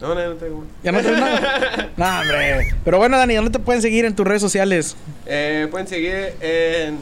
[0.00, 0.64] No, no, no tengo.
[0.82, 1.90] Ya no traes nada.
[1.96, 2.74] no, hombre.
[2.84, 4.96] Pero bueno, Dani, ¿dónde te pueden seguir en tus redes sociales?
[5.26, 6.98] Eh, pueden seguir en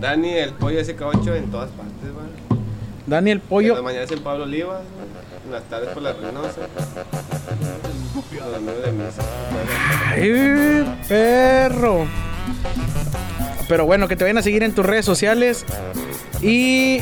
[0.00, 2.26] Dani el Pollo SK8 en todas partes, va.
[3.10, 3.82] Dani el En las pollo.
[3.82, 5.44] mañanas en Pablo Olivas, va.
[5.46, 6.60] en las tardes por la Reynosa.
[10.14, 12.06] ¡Ay, perro!
[13.68, 15.64] Pero bueno, que te vayan a seguir en tus redes sociales.
[16.40, 17.00] Y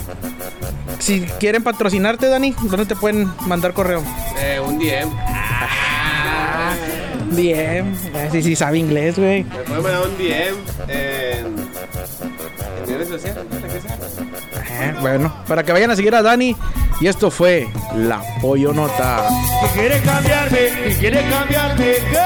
[0.98, 4.02] si quieren patrocinarte, Dani, ¿dónde te pueden mandar correo?
[4.40, 5.10] Eh, un DM.
[7.36, 7.94] Bien,
[8.32, 9.44] sí, sí, sabe inglés, güey.
[9.44, 10.56] Me pueden mandar un DM
[10.88, 11.46] en,
[12.82, 14.27] en redes sociales, no.
[14.80, 16.56] Eh, bueno, para que vayan a seguir a Dani.
[17.00, 19.28] Y esto fue La Pollo Nota.
[19.62, 21.84] Que quiere cambiarme, que quiere cambiarme.
[21.84, 22.18] ¿Qué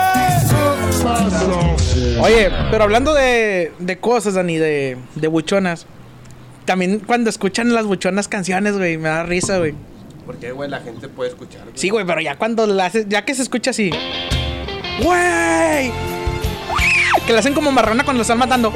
[1.02, 1.76] pasó?
[2.20, 5.86] Oye, pero hablando de, de cosas, Dani, de, de buchonas.
[6.64, 9.74] También cuando escuchan las buchonas canciones, güey, me da risa, güey.
[10.24, 11.62] Porque, güey, la gente puede escuchar.
[11.62, 11.72] güey.
[11.74, 13.90] Sí, güey, pero ya cuando la haces, ya que se escucha así.
[15.02, 15.90] ¡Güey!
[17.26, 18.72] Que la hacen como marrona cuando la están matando.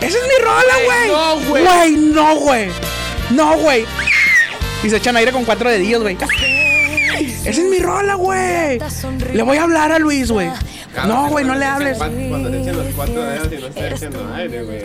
[0.00, 1.08] ¡Esa es mi rola, güey!
[1.08, 1.64] no, güey.
[1.64, 2.68] Güey, no, güey.
[3.30, 3.84] No, güey.
[4.82, 6.16] Y se echan aire con cuatro dedillos, güey.
[7.44, 8.78] Esa es mi rola, güey.
[9.32, 10.50] Le voy a hablar a Luis, güey.
[11.06, 11.98] No, güey, no le hables.
[11.98, 14.78] Cuando se echen los cuatro dedos y no está echando aire, güey.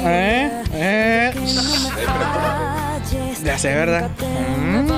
[0.00, 0.62] ¿Eh?
[0.72, 1.32] ¿Eh?
[3.44, 4.10] Ya sé, ¿verdad?
[4.20, 4.88] Mm.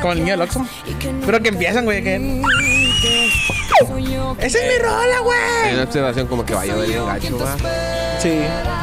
[0.00, 0.66] Como el niño del Oxxo.
[1.26, 2.42] Pero que empiezan, güey, que...
[4.38, 5.74] ¡Esa es mi rola, Hay güey!
[5.74, 7.56] una observación como que va a llover bien gacho, va.
[8.20, 8.40] Sí.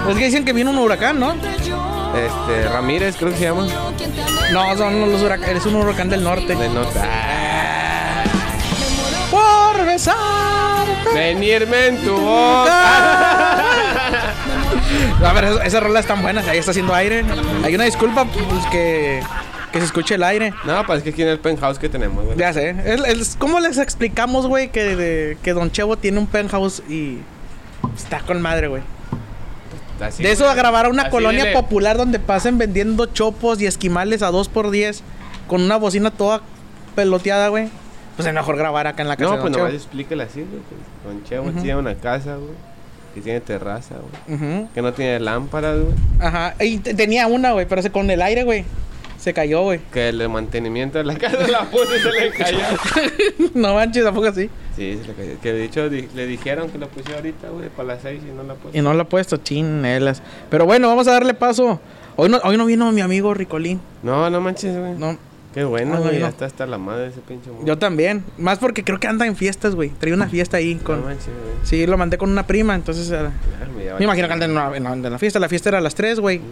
[0.10, 1.34] Es que dicen que viene un huracán, ¿no?
[1.34, 3.68] Este, Ramírez, creo que se llama.
[4.52, 5.58] No, son los huracanes.
[5.58, 6.56] Es un huracán del norte.
[6.56, 7.04] De nota.
[7.06, 8.24] Ah,
[9.30, 10.88] Por besar.
[11.14, 13.58] Venirme en tu boca.
[15.28, 16.48] A ver, esas, esas rolas están buenas.
[16.48, 17.24] Ahí está haciendo aire.
[17.64, 19.22] Hay una disculpa, pues que,
[19.72, 20.54] que se escuche el aire.
[20.66, 22.38] No, pues es que aquí en el penthouse que tenemos, güey.
[22.38, 22.70] Ya sé.
[22.86, 27.20] Es, es- ¿Cómo les explicamos, güey, que, de- que Don Chevo tiene un penthouse y
[27.96, 28.82] está con madre, güey?
[30.02, 30.54] Así, De eso güey.
[30.54, 34.48] a grabar a una Así colonia popular donde pasen vendiendo chopos y esquimales a 2
[34.50, 35.02] por 10
[35.48, 36.42] con una bocina toda
[36.96, 37.70] peloteada, güey.
[38.16, 40.62] Pues es mejor grabar acá en la casa No, de pues nomás explíquele así, güey.
[40.64, 42.52] que Don Chevo tiene una casa, güey.
[43.14, 43.96] Que tiene terraza,
[44.28, 44.38] güey.
[44.40, 44.70] Ujú.
[44.74, 45.94] Que no tiene lámparas, güey.
[46.20, 46.56] Ajá.
[46.60, 48.66] Y te- tenía una, güey, pero se, con el aire, güey.
[49.18, 49.80] Se cayó, güey.
[49.92, 52.60] Que el mantenimiento de la casa la puso y se le cayó.
[53.56, 54.50] no manches, tampoco así.
[54.76, 55.40] Sí, se le cayó.
[55.42, 58.34] Que de hecho di- le dijeron que lo pusiera ahorita, güey, para las seis y
[58.36, 58.78] no la puso.
[58.78, 60.22] Y no lo ha puesto, chinelas.
[60.50, 61.80] Pero bueno, vamos a darle paso.
[62.16, 63.80] Hoy no, hoy no vino mi amigo Ricolín.
[64.04, 64.94] No, no manches, güey.
[64.96, 65.18] No,
[65.54, 66.20] Qué bueno, Ah, no güey.
[66.20, 68.24] Ya está hasta la madre de ese pinche yo también.
[68.38, 69.90] Más porque creo que anda en fiestas, güey.
[69.90, 71.00] Traía una fiesta ahí con.
[71.02, 71.56] No manches, güey.
[71.66, 73.10] Sí, lo mandé con una prima, entonces.
[73.10, 75.40] eh, Claro, me, me imagino que anda en, una- en la- en la fiesta.
[75.40, 76.38] La fiesta era a las 3, güey.
[76.40, 76.46] No,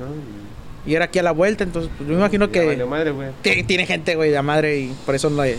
[0.85, 3.11] Y era aquí a la vuelta, entonces pues, yo me imagino Ya que, valió madre,
[3.11, 3.29] güey.
[3.41, 5.57] que tiene gente, güey, de la madre y por eso le,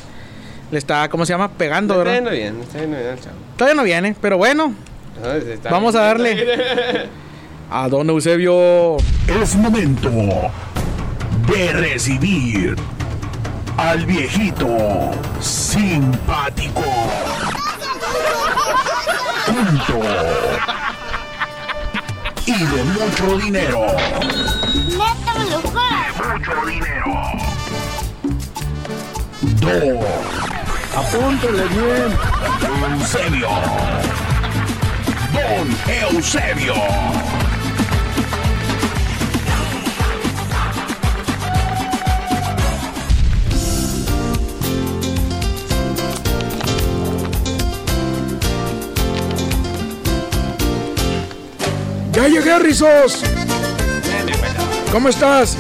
[0.71, 1.51] le está, ¿cómo se llama?
[1.53, 2.15] Pegando, Está ¿verdad?
[2.15, 3.37] yendo bien, está yendo bien el chavo.
[3.57, 4.73] Todavía no viene, pero bueno,
[5.21, 6.03] No, Vamos bien.
[6.05, 7.09] a darle.
[7.71, 8.97] a don Eusebio.
[9.43, 10.11] Es momento
[11.49, 12.77] de recibir
[13.77, 14.69] al viejito
[15.41, 16.83] simpático.
[19.47, 20.01] Punto.
[22.59, 23.87] Y de mucho dinero.
[24.97, 27.13] Mucho dinero.
[29.61, 30.07] Dos.
[30.97, 32.11] Apúntele bien.
[32.95, 33.49] Eusebio.
[35.35, 35.67] Don
[36.15, 36.75] Eusebio.
[52.17, 53.21] Ya llegué, Rizos.
[54.91, 55.55] ¿Cómo estás?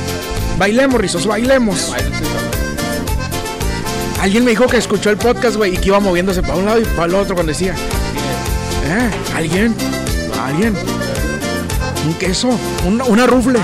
[0.57, 1.92] Bailemos, Rizos, bailemos.
[4.23, 6.81] Alguien me dijo que escuchó el podcast, güey, y que iba moviéndose para un lado
[6.81, 7.75] y para el otro cuando decía.
[7.75, 9.11] ¿Eh?
[9.37, 9.75] ¿Alguien?
[10.42, 10.75] ¿Alguien?
[12.07, 12.59] ¿Un queso?
[12.87, 13.61] ¿Una, una rufle?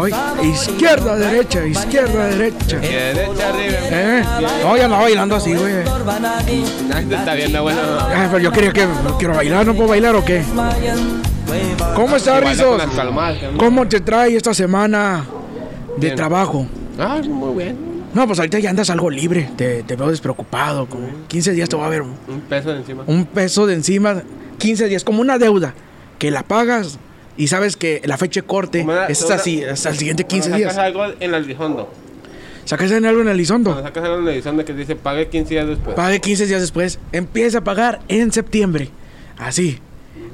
[0.00, 0.12] Ay,
[0.52, 2.76] izquierda, derecha, izquierda, derecha.
[2.76, 3.78] Derecha arriba.
[3.90, 4.22] ¿Eh?
[4.62, 5.78] No, ya andaba bailando así, güey.
[5.80, 7.80] Está viendo, bueno.
[7.98, 8.86] Ah, pero yo quería que.
[8.86, 9.66] ¿No quiero bailar?
[9.66, 10.44] ¿No puedo bailar o qué?
[11.94, 12.82] ¿Cómo estás, Rizos?
[13.58, 15.24] ¿Cómo te trae esta semana
[15.96, 16.16] de Bien.
[16.16, 16.66] trabajo?
[16.98, 17.76] Ah, muy bien.
[18.14, 19.50] No, pues ahorita ya andas algo libre.
[19.56, 20.86] Te, te veo despreocupado.
[20.86, 22.14] Como 15 días te va a ver un,
[22.48, 23.04] peso de encima.
[23.06, 24.22] un peso de encima.
[24.58, 25.74] 15 días, como una deuda.
[26.18, 26.98] Que la pagas
[27.36, 30.58] y sabes que la fecha de corte una- es así, hasta el siguiente 15 Cuando
[30.58, 30.74] días.
[30.74, 31.90] Sacas algo en el Elizondo.
[32.64, 33.82] Sacas en algo en el Cuando Elizondo.
[33.82, 35.96] sacas algo en el Elizondo que dice pague 15 días después.
[35.96, 36.98] Pague 15 días después.
[37.12, 38.90] Empieza a pagar en septiembre.
[39.38, 39.78] Así.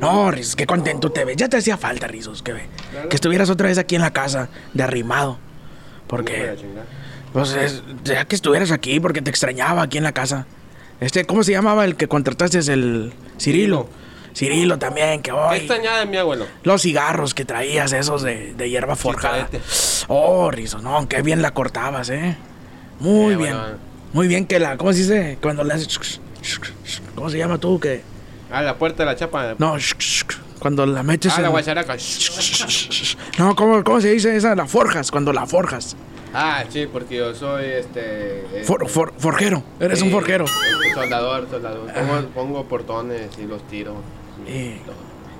[0.01, 1.37] No, Rizos, qué contento te ves.
[1.37, 2.69] Ya te hacía falta, Rizos, que, ve-
[3.09, 5.39] que estuvieras otra vez aquí en la casa, de arrimado.
[6.07, 6.55] Porque,
[7.33, 10.47] pues, es- ya que estuvieras aquí, porque te extrañaba aquí en la casa.
[11.01, 12.59] Este, ¿cómo se llamaba el que contrataste?
[12.59, 13.89] Es el Cirilo.
[14.35, 15.57] Cirilo también, que ¿Qué hoy.
[15.59, 16.47] extrañada de mi abuelo?
[16.63, 19.49] Los cigarros que traías, esos de, de hierba forjada.
[20.09, 22.37] Oh, Rizos, no, qué bien la cortabas, eh.
[23.01, 23.53] Muy Eh, bien.
[23.57, 23.79] bueno.
[24.13, 24.77] Muy bien que la.
[24.77, 25.39] ¿Cómo se dice?
[25.43, 26.21] Cuando le haces.
[27.15, 27.79] ¿Cómo se llama tú?
[27.81, 28.03] Que.
[28.51, 29.55] Ah, la puerta de la chapa.
[29.59, 29.77] No,
[30.59, 31.97] cuando la metes Ah, la guacharaca.
[33.39, 34.55] No, ¿cómo, ¿cómo se dice esa?
[34.55, 35.97] La forjas, cuando la forjas.
[36.35, 38.01] Ah, sí, porque yo soy este.
[38.61, 40.45] eh, For- for- forjero, eres un forjero.
[40.45, 41.93] este, soldador, soldador.
[41.93, 43.95] Pongo, pongo portones y los tiro.
[44.47, 44.75] Y,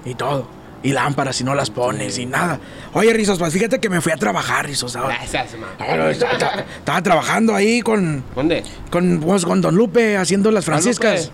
[0.09, 0.49] y todo.
[0.83, 2.61] Y lámparas si no las pones y nada.
[2.93, 4.95] Oye, Rizos, pues fíjate que me fui a trabajar, Rizos.
[4.97, 5.17] ahora.
[5.17, 5.71] Gracias, man.
[5.99, 8.63] No, estaba, trabajando ahí con, ¿Dónde?
[8.91, 11.27] con, pues, con Don Lupe haciendo las ¿Con franciscas.
[11.27, 11.33] Lupe?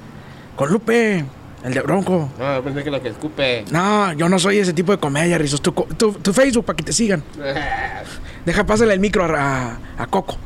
[0.56, 1.24] Con Lupe,
[1.64, 2.28] el de Bronco.
[2.38, 3.64] No, yo pensé que lo que escupe.
[3.70, 5.60] No, yo no soy ese tipo de comedia, Rizos.
[5.62, 7.22] Tu, tu- tu Facebook para que te sigan.
[8.44, 9.28] Deja, pásale el micro a,
[9.68, 10.36] a- a Coco.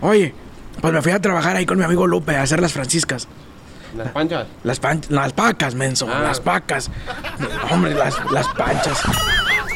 [0.00, 0.34] Oye,
[0.80, 3.28] pues me fui a trabajar ahí con mi amigo Lupe a hacer las franciscas.
[3.96, 4.46] Las panchas.
[4.62, 6.06] Las, pan- las pacas, menso.
[6.10, 6.20] Ah.
[6.22, 6.90] Las pacas.
[7.70, 9.02] Hombre, las, las panchas.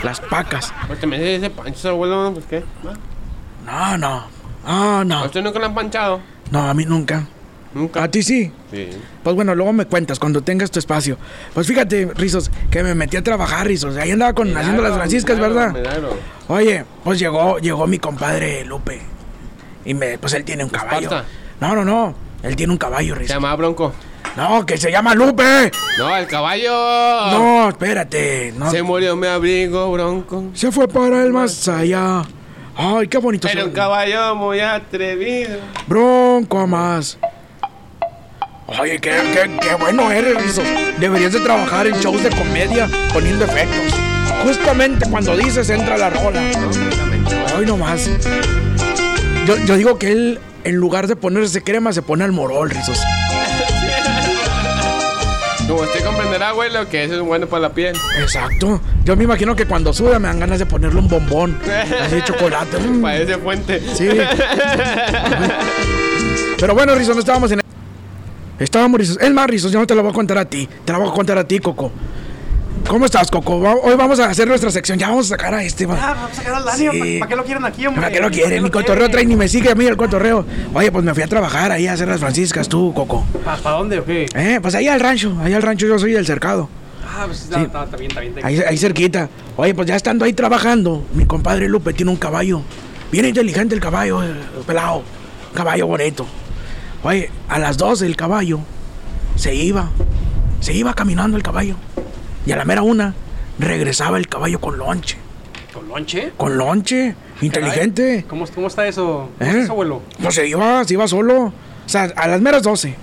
[0.02, 0.72] Las pacas.
[0.86, 2.64] Pues te me dice pancho, abuelo, pues qué.
[2.82, 2.92] No,
[3.66, 4.24] Ah, no.
[4.66, 5.24] Ah, ¿A no.
[5.24, 6.20] usted nunca lo han panchado?
[6.50, 7.26] No, a mí nunca.
[7.74, 8.04] Nunca.
[8.04, 8.52] A ti sí.
[8.70, 8.88] Sí.
[9.22, 11.16] Pues bueno, luego me cuentas cuando tengas tu espacio.
[11.52, 13.96] Pues fíjate, Rizos, que me metí a trabajar, Rizos.
[13.96, 15.74] Ahí andaba con, haciendo las franciscas, ¿verdad?
[16.48, 19.00] Oye, pues llegó, llegó mi compadre Lupe.
[19.84, 21.00] Y me, pues él tiene un caballo.
[21.08, 21.24] Esparta.
[21.60, 22.14] No, no, no.
[22.42, 23.34] Él tiene un caballo, Se Rizos.
[23.36, 23.92] llamaba Bronco.
[24.36, 25.70] No, que se llama Lupe.
[25.98, 26.70] No, el caballo.
[27.30, 28.52] No, espérate.
[28.56, 28.70] No.
[28.70, 30.44] Se Se, murió mi abrigo, Bronco.
[30.72, 32.22] fue para el más allá.
[32.76, 33.46] Ay, qué bonito.
[33.46, 35.58] Era se- un caballo muy atrevido.
[35.86, 37.18] Bronco a más.
[38.66, 40.64] Oye, qué, qué, qué bueno eres, Rizos.
[40.98, 44.00] Deberías de trabajar en shows de comedia poniendo efectos.
[44.42, 46.40] Justamente cuando dices entra la rola.
[47.56, 48.08] Ay, no más.
[49.46, 52.98] Yo, yo digo que él, en lugar de ponerse crema, se pone al morol, Rizos.
[55.68, 57.96] Como usted comprenderá, abuelo, que eso es bueno para la piel.
[58.18, 58.80] Exacto.
[59.04, 61.58] Yo me imagino que cuando suda me dan ganas de ponerle un bombón.
[62.02, 62.78] Así de chocolate.
[63.02, 63.82] Parece fuente.
[63.94, 64.08] Sí.
[66.58, 67.63] Pero bueno, Rizos, no estábamos en.
[68.58, 69.18] Estábamos, Rizos.
[69.20, 70.68] Es más, Rizos, yo no te lo voy a contar a ti.
[70.84, 71.90] Te la voy a contar a ti, Coco.
[72.88, 73.60] ¿Cómo estás, Coco?
[73.60, 74.98] Va- Hoy vamos a hacer nuestra sección.
[74.98, 75.86] Ya vamos a sacar a este.
[75.86, 75.94] va.
[76.00, 76.88] Ah, vamos a sacar al Dani.
[76.90, 77.18] Sí.
[77.18, 78.02] ¿Para qué lo quieren aquí, hombre?
[78.02, 78.60] ¿Para qué lo quiere?
[78.60, 80.44] Mi cotorreo trae ni me sigue a mí el cotorreo.
[80.74, 83.24] Oye, pues me fui a trabajar ahí a hacer las franciscas, tú, Coco.
[83.44, 84.26] ¿Para dónde o qué?
[84.34, 85.34] Eh, pues ahí al rancho.
[85.42, 86.68] Ahí al rancho yo soy del cercado.
[87.06, 88.34] Ah, pues está, está, está bien, está bien.
[88.42, 89.28] Ahí, ahí cerquita.
[89.56, 92.60] Oye, pues ya estando ahí trabajando, mi compadre Lupe tiene un caballo.
[93.12, 94.34] Bien inteligente el caballo, el
[94.66, 94.98] pelado.
[94.98, 96.26] Un caballo bonito.
[97.04, 98.60] Oye, a las 12 el caballo
[99.36, 99.90] se iba.
[100.60, 101.76] Se iba caminando el caballo.
[102.46, 103.14] Y a la mera una
[103.58, 105.18] regresaba el caballo con lonche.
[105.74, 106.32] ¿Con lonche?
[106.36, 107.14] Con lonche.
[107.42, 108.24] Inteligente.
[108.26, 109.28] ¿Cómo, cómo está eso?
[109.38, 109.66] ¿Cómo ¿Eh?
[109.68, 110.02] abuelo?
[110.22, 111.46] Pues se iba, se iba solo.
[111.46, 111.52] O
[111.88, 112.94] sea, a las meras 12.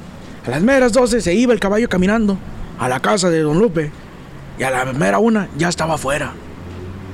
[0.47, 2.37] A las meras 12 se iba el caballo caminando
[2.79, 3.91] a la casa de Don Lupe.
[4.57, 6.33] Y a la mera una ya estaba afuera.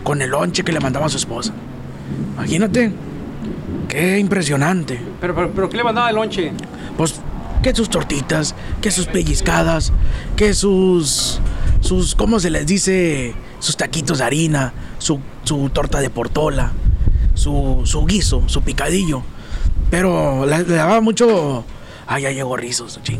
[0.03, 1.51] Con el lonche que le mandaba a su esposa.
[2.35, 2.93] Imagínate.
[3.89, 4.99] Qué impresionante.
[5.19, 6.53] ¿Pero, pero, pero qué le mandaba el lonche?
[6.97, 7.15] Pues
[7.63, 9.91] que sus tortitas, que sus pellizcadas,
[10.35, 11.39] que sus.
[11.81, 12.15] sus.
[12.15, 13.33] ¿cómo se les dice?
[13.59, 16.71] Sus taquitos de harina, su, su torta de portola,
[17.33, 19.23] su, su guiso, su picadillo.
[19.89, 21.63] Pero le, daba mucho.
[22.05, 23.19] Ay, ya llegó rizos, ching.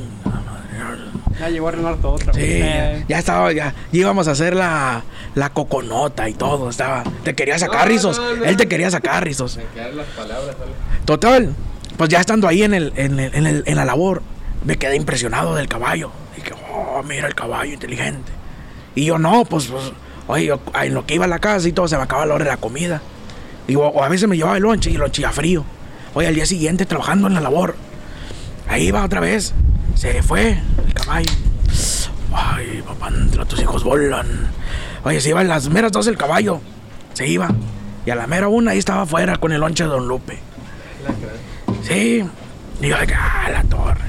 [1.39, 2.59] Ya llegó todo otra Sí, vez.
[2.59, 5.03] ya, Eh, ya estaba, ya, ya íbamos a hacer la,
[5.35, 6.69] la coconota y todo.
[6.69, 8.17] Estaba, te quería sacar No, rizos.
[8.17, 8.43] no, no.
[8.43, 9.57] Él te quería sacar rizos.
[9.57, 10.71] Me quedan las palabras, ¿vale?
[11.05, 11.53] Total,
[11.97, 14.21] pues ya estando ahí en, el, en, el- en, el- en la labor,
[14.63, 16.11] me quedé impresionado del caballo.
[16.35, 18.31] Dije, oh, mira el caballo inteligente.
[18.95, 19.91] Y yo, no, pues, pues,
[20.27, 22.33] oye, yo, en lo que iba a la casa y todo, se me acaba la
[22.35, 23.01] hora de la comida.
[23.67, 25.63] Digo, o a veces me llevaba el lonche y el lonche ya frío.
[26.13, 27.75] Oye, al día siguiente trabajando en la labor.
[28.67, 29.53] Ahí va otra vez.
[29.95, 31.29] Se fue el caballo.
[32.33, 33.09] Ay, papá,
[33.47, 34.49] tus hijos volan.
[35.03, 36.61] Oye, se iba a las meras dos el caballo.
[37.13, 37.49] Se iba.
[38.05, 40.39] Y a la mera una ahí estaba afuera con el lonche de Don Lupe.
[41.87, 42.23] Sí.
[42.81, 44.01] Y yo, ah, la torre.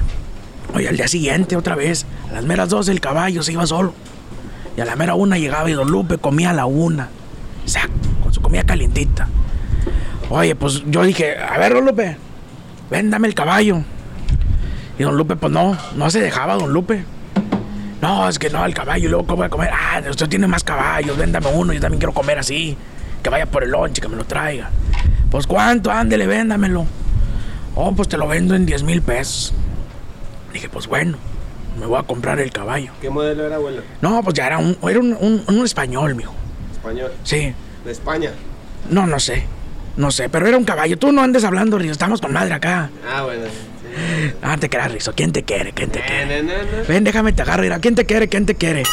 [0.73, 3.93] Oye, al día siguiente otra vez, a las meras dos el caballo se iba solo.
[4.75, 7.09] Y a la mera una llegaba y Don Lupe comía a la una.
[7.63, 9.27] Exacto, con su comida calientita.
[10.29, 12.17] Oye, pues yo dije, a ver, Don Lupe,
[12.91, 13.81] ven, dame el caballo.
[14.97, 17.03] Y Don Lupe, pues no, no se dejaba, Don Lupe.
[18.01, 19.69] No, es que no, el caballo, y luego ¿cómo voy a comer?
[19.73, 22.77] Ah, usted tiene más caballos, ven, dame uno, yo también quiero comer así.
[23.23, 24.69] Que vaya por el lonche, que me lo traiga.
[25.31, 26.85] Pues cuánto, ándele, véndamelo.
[27.75, 29.53] Oh, pues te lo vendo en 10 mil pesos.
[30.53, 31.17] Dije, pues bueno,
[31.79, 32.91] me voy a comprar el caballo.
[33.01, 33.81] ¿Qué modelo era, abuelo?
[34.01, 36.33] No, pues ya era un, era un, un- un español, mijo.
[36.73, 37.11] Español.
[37.23, 37.53] Sí,
[37.85, 38.31] De España.
[38.89, 39.43] no, no sé.
[39.97, 40.97] No sé, pero era un caballo.
[40.97, 41.91] Tú no andes hablando, Rizo.
[41.91, 42.89] Estamos con madre acá.
[43.09, 43.45] Ah, bueno.
[43.45, 44.33] sí.
[44.41, 45.13] Ah, te quedas, Rizo.
[45.13, 45.73] ¿Quién te quiere?
[45.73, 46.41] ¿Quién te quiere?
[46.41, 46.85] No, no, no.
[46.87, 47.63] Ven, déjame te agarro.
[47.81, 48.27] ¿Quién te quiere?
[48.29, 48.83] ¿Quién te quiere?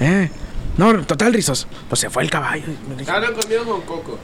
[0.00, 0.30] Eh.
[0.78, 1.66] No, total, Rizos.
[1.88, 2.64] Pues se fue el caballo.
[3.06, 4.18] Hablan conmigo con Coco.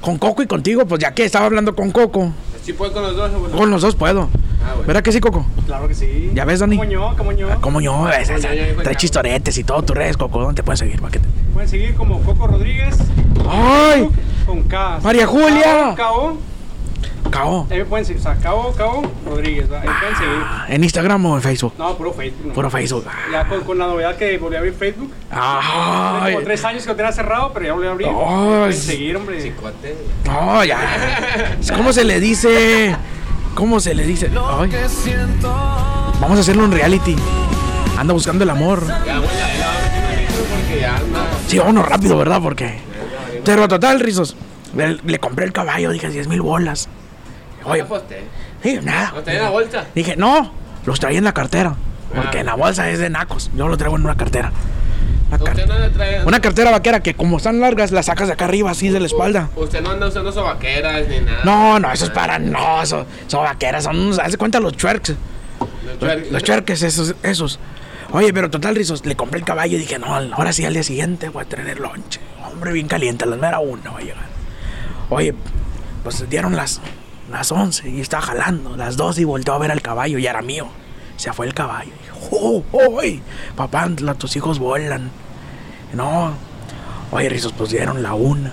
[0.00, 2.32] Con Coco y contigo, pues ya que estaba hablando con Coco.
[2.64, 3.56] Sí puedo con los dos, abuelo.
[3.56, 4.22] Con los dos puedo.
[4.64, 4.86] Ah, bueno.
[4.86, 5.44] ¿Verdad que sí, Coco?
[5.66, 6.30] Claro que sí.
[6.34, 6.76] ¿Ya ves, Dani?
[6.78, 7.14] ¿Cómo yo?
[7.18, 7.48] ¿Cómo yo?
[7.52, 8.04] Ah, ¿Cómo yo?
[8.06, 9.82] Trae la- chistoretes y todo.
[9.82, 10.40] Tus redes, Coco.
[10.40, 11.00] ¿Dónde te pueden seguir?
[11.10, 11.20] Te-
[11.52, 12.96] Pueden seguir como Coco Rodríguez.
[13.48, 14.08] ¡Ay!
[14.46, 15.00] Con K.
[15.02, 15.94] María Julia.
[17.30, 17.66] Cao.
[17.70, 18.20] Ahí me pueden seguir.
[18.20, 18.72] O sea, K.O.
[18.72, 19.02] K.O.
[19.26, 19.70] Rodríguez.
[19.72, 19.80] ¿va?
[19.80, 20.42] Ahí pueden seguir.
[20.44, 21.72] Ah, ¿En Instagram o en Facebook?
[21.78, 22.46] No, puro Facebook.
[22.46, 22.52] no.
[22.52, 23.04] Puro Facebook.
[23.32, 25.12] Ya con, con la novedad que volví a abrir Facebook.
[25.30, 26.34] Ay.
[26.34, 28.08] como tres años que lo tenía cerrado, pero ya volví a abrir.
[28.08, 28.14] Ay.
[28.14, 29.52] Pueden seguir, hombre.
[30.24, 31.56] No, ya.
[31.76, 32.96] ¿Cómo se le dice?
[33.54, 34.26] ¿Cómo se le dice?
[34.26, 34.70] Ay.
[36.20, 37.16] Vamos a hacerle un reality.
[37.98, 38.86] Anda buscando el amor.
[38.86, 40.98] Ya, abuela, ya.
[41.46, 42.40] Sí, vámonos rápido, ¿verdad?
[42.42, 42.78] Porque.
[43.44, 44.36] Pero total, Rizos.
[44.76, 46.88] Le, le compré el caballo, dije 10 mil bolas.
[47.64, 48.24] Oye, posté.
[48.62, 49.12] sí, nada.
[49.14, 49.84] ¿No tenía la bolsa?
[49.94, 50.52] Dije, no,
[50.86, 51.74] los traía en la cartera.
[52.14, 52.40] Porque Ah.
[52.40, 53.50] en la bolsa es de nacos.
[53.56, 54.52] Yo lo traigo en una cartera.
[55.28, 56.24] Una, car- ¿Usted no le trae?
[56.24, 59.06] una cartera vaquera que como están largas, las sacas de acá arriba, así de la
[59.06, 59.48] espalda.
[59.56, 61.40] Usted no anda usando sobaqueras ni nada.
[61.44, 62.38] No, no, eso es para.
[62.38, 63.98] No, eso, son vaqueras, son.
[63.98, 65.08] unos- Haz de cuenta los chuerks.
[65.10, 65.18] Los
[65.86, 66.32] Los, chuerques.
[66.32, 67.58] los chuerques, esos, esos.
[68.12, 70.84] Oye, pero total, Rizos, le compré el caballo y dije, no, ahora sí, al día
[70.84, 72.20] siguiente voy a tener lonche.
[72.52, 74.26] Hombre, bien caliente, a las mera una va a llegar.
[75.10, 75.34] Oye,
[76.04, 76.80] pues dieron las,
[77.34, 78.76] las 11 y estaba jalando.
[78.76, 80.68] Las 12 y volteó a ver al caballo y era mío.
[81.16, 81.92] Se fue el caballo.
[82.30, 83.20] Oh, oh, ey,
[83.56, 85.10] papá, tus hijos vuelan.
[85.92, 86.32] No.
[87.10, 88.52] Oye, Rizos, pues dieron la una.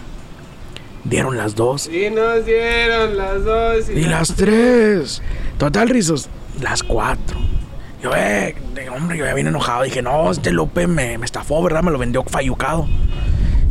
[1.04, 1.88] Dieron las dos.
[1.88, 3.90] Y nos dieron las dos.
[3.90, 5.22] Y las tres.
[5.58, 7.40] Total, Rizos, las cuatro.
[8.04, 8.56] Yo, eh,
[8.96, 9.84] hombre, yo ya vine enojado.
[9.84, 11.84] Dije, no, este Lupe me, me estafó, ¿verdad?
[11.84, 12.88] Me lo vendió fallucado.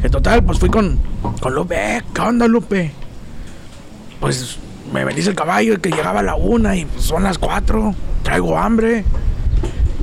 [0.02, 0.98] Que total, pues fui con,
[1.40, 1.96] con Lupe.
[1.96, 2.92] Eh, ¿qué onda, Lupe?
[4.18, 4.58] Pues
[4.92, 7.94] me vendiste el caballo y que llegaba a la una y pues, son las cuatro.
[8.22, 9.04] Traigo hambre.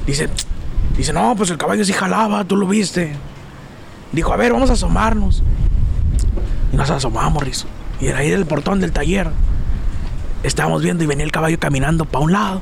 [0.06, 0.30] Dice,
[0.96, 3.14] dice, no, pues el caballo sí jalaba, tú lo viste.
[4.12, 5.44] Dijo, a ver, vamos a asomarnos.
[6.72, 7.68] Y nos asomamos, Rizo.
[8.00, 9.30] Y era ahí del portón del taller.
[10.44, 12.62] Estábamos viendo y venía el caballo caminando para un lado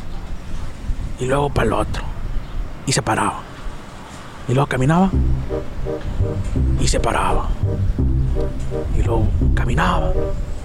[1.19, 2.03] y luego para el otro.
[2.87, 3.41] Y se paraba.
[4.47, 5.11] Y luego caminaba
[6.79, 7.49] y se paraba.
[8.97, 10.11] Y luego caminaba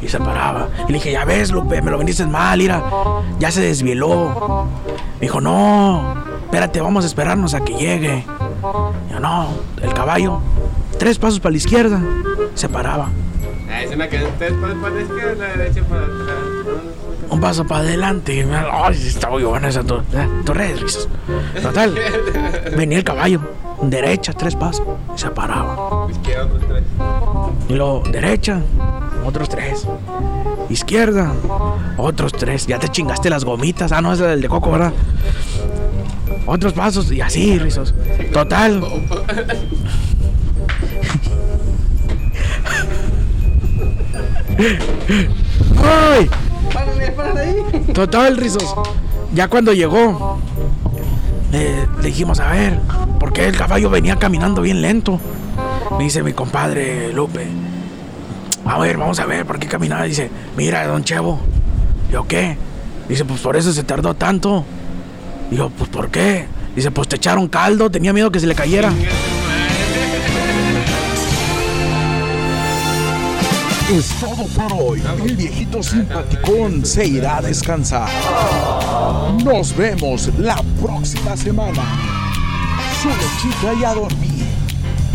[0.01, 0.69] y se paraba.
[0.89, 2.83] Y le dije, ya ves, Lupe, me lo vendiste mal, mira.
[3.39, 4.67] Ya se desvieló.
[5.15, 8.25] Me dijo, no, espérate, vamos a esperarnos a que llegue.
[9.11, 9.49] Yo, no,
[9.83, 10.41] el caballo,
[10.99, 12.01] tres pasos para la izquierda,
[12.55, 13.09] se paraba.
[13.67, 16.37] Para la izquierda, la derecha para atrás.
[17.31, 18.47] Un paso para adelante.
[18.73, 21.09] Ay, está muy buena esa eh, tus redes, risas.
[21.63, 21.95] Total,
[22.77, 23.41] venía el caballo
[23.83, 26.07] derecha, tres pasos, y se paraba.
[26.11, 26.85] Izquierda, tres.
[27.69, 28.61] Y luego, derecha,
[29.25, 29.87] otros tres.
[30.69, 31.33] Izquierda,
[31.97, 32.67] otros tres.
[32.67, 33.93] Ya te chingaste las gomitas.
[33.93, 34.93] Ah, no, es el de coco, ¿verdad?
[36.47, 37.95] Otros pasos y así, rizos.
[38.33, 38.83] Total.
[45.83, 46.31] ¡Ay!
[47.95, 48.75] Total, rizos.
[49.35, 50.39] Ya cuando llegó,
[51.53, 52.79] le, le dijimos, a ver,
[53.19, 55.21] ¿por qué el caballo venía caminando bien lento?
[55.97, 57.47] Me dice mi compadre Lupe.
[58.65, 60.05] A ver, vamos a ver, ¿por qué caminaba?
[60.05, 61.41] Dice, mira, don Chevo.
[62.11, 62.57] Yo, ¿qué?
[63.09, 64.65] Dice, pues por eso se tardó tanto.
[65.51, 66.47] Digo, pues ¿por qué?
[66.77, 68.93] Dice, pues te echaron caldo, tenía miedo que se le cayera.
[73.93, 75.03] Es todo por hoy.
[75.25, 78.09] El viejito simpaticón se irá a descansar.
[79.45, 81.83] Nos vemos la próxima semana.
[83.03, 84.45] Su lechita y a dormir.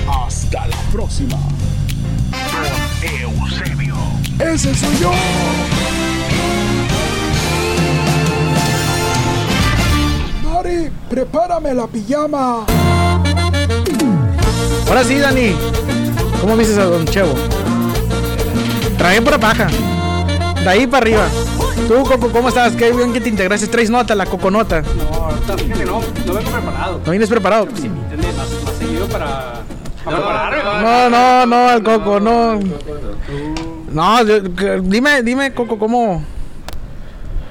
[0.10, 1.38] Hasta la próxima.
[3.06, 3.96] Eusebio.
[4.40, 5.12] Ese soy yo.
[10.44, 12.66] Mari, prepárame la pijama.
[14.88, 15.56] Ahora sí, Dani.
[16.42, 17.34] ¿Cómo viste a Don Chevo?
[18.98, 19.68] Trae pura paja.
[20.64, 21.28] De ahí para arriba.
[21.88, 22.74] Tú, Coco, ¿cómo estás?
[22.74, 23.68] Qué bien que te integraste.
[23.68, 24.82] Traes nota, la coconota.
[24.82, 27.02] No, ahorita fíjate, no, no vengo preparado.
[27.06, 27.68] ¿No vienes preparado?
[27.76, 29.62] Sí, me más, más seguido para,
[30.04, 30.64] para No, prepararme.
[30.64, 32.56] no, No, no, no, el Coco, no.
[32.56, 32.62] No,
[34.24, 36.24] yo- que- dime, dime, Coco, ¿cómo,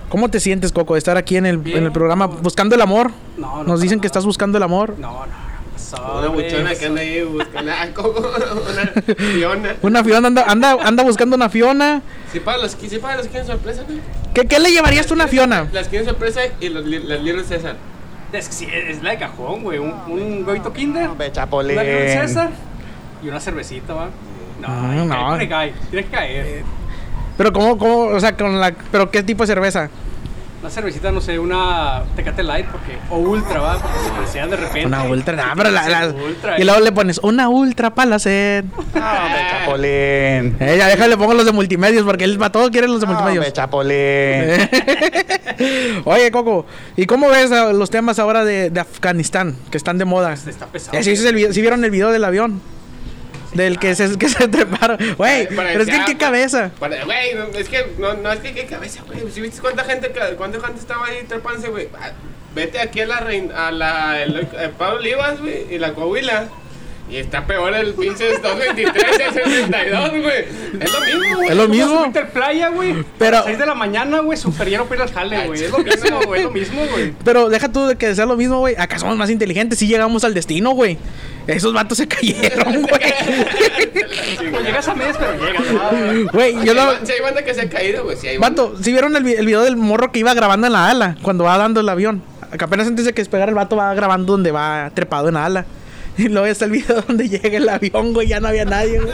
[0.08, 3.10] ¿cómo te sientes, Coco, de estar aquí en el, en el programa buscando el amor?
[3.36, 4.94] No, no, Nos dicen que estás buscando el amor.
[4.98, 5.32] No, no, no.
[5.72, 7.72] pasó, Una buchona que anda ahí buscando.
[7.72, 8.08] Ah, ¿cómo?
[8.14, 9.76] Una fiona.
[9.82, 12.02] Una Fiona anda, anda, anda buscando una Fiona.
[12.32, 13.96] Sí, para los, sí, para los que quieren sorpresa, ¿no?
[14.34, 15.68] ¿Qué, qué le llevarías tú a una Fiona?
[15.72, 17.76] Las quieren sorpresa y los, li- las libros César.
[18.32, 19.78] Es, que sí, es la de cajón, güey.
[19.78, 21.08] Un, un huevito kinder.
[21.10, 21.76] Una Chapolín.
[21.76, 22.50] princesa.
[23.22, 24.08] Y una cervecita, va.
[24.60, 25.36] No, Ah, no.
[25.38, 26.62] cae, cae, Tienes que caer.
[27.36, 29.90] Pero cómo, cómo, o sea, con la, pero qué tipo de cerveza?
[30.60, 32.96] Una cervecita, no sé, una Tecate Light, porque.
[33.10, 33.78] O Ultra, va.
[33.78, 34.86] Porque se desean de repente.
[34.86, 38.18] Una ultra, nah, pero la, la- Ultra, y luego le pones una ultra para la
[38.18, 38.64] sed.
[38.94, 40.56] Ah, hombre, Chapolín.
[40.60, 43.10] Eh, ya déjale pongo los de multimedios porque él para todo quiere los de Ah,
[43.10, 43.52] hombre, multimedios.
[43.52, 44.70] Chapolín.
[46.06, 46.64] Oye, Coco,
[46.96, 50.32] ¿y cómo ves los temas ahora de, de Afganistán que están de moda?
[50.32, 50.96] Está pesado.
[50.98, 52.60] Eh, ¿sí, viste el video- sí vieron el video del avión?
[53.54, 54.98] Del que se, que se treparon.
[55.16, 56.70] Güey, pero es que en qué cabeza.
[56.78, 59.30] Güey, es que no, no es que qué cabeza, güey.
[59.30, 61.88] Si viste cuánta gente, cuánta gente estaba ahí trepándose, güey.
[61.98, 62.12] Ah,
[62.54, 66.48] Vete aquí a la reina, a la el, el Pablo Olivas, güey, y la Coahuila.
[67.10, 70.44] Y está peor el pinche 223 y el 62, güey.
[70.80, 71.48] Es lo mismo, güey.
[71.50, 72.04] Es lo mismo.
[72.06, 73.04] Inter playa, güey.
[73.18, 75.62] Pero- A las 6 de la mañana, güey, super lleno para ir al jale, güey.
[75.64, 76.40] Es lo mismo, güey.
[76.40, 77.12] Es lo mismo, güey.
[77.22, 78.74] Pero deja tú de que sea lo mismo, güey.
[78.78, 79.78] Acá somos más inteligentes.
[79.78, 80.96] Sí llegamos al destino, güey.
[81.46, 83.00] Esos vatos se cayeron, güey.
[84.50, 86.32] Pues llegas a medias, pero llegas.
[86.32, 86.80] Güey, yo Si lo.
[86.80, 88.16] hay, ba- si hay banda que se ha caído, güey.
[88.16, 88.62] Si hay banda.
[88.62, 91.16] Vato, ¿sí vieron el, el video del morro que iba grabando en la ala?
[91.22, 92.22] Cuando va dando el avión.
[92.50, 95.44] Acá apenas antes de que despegara el vato va grabando donde va trepado en la
[95.44, 95.66] ala.
[96.16, 98.28] Y luego está el video donde llega el avión, güey.
[98.28, 99.12] Ya no había nadie, güey.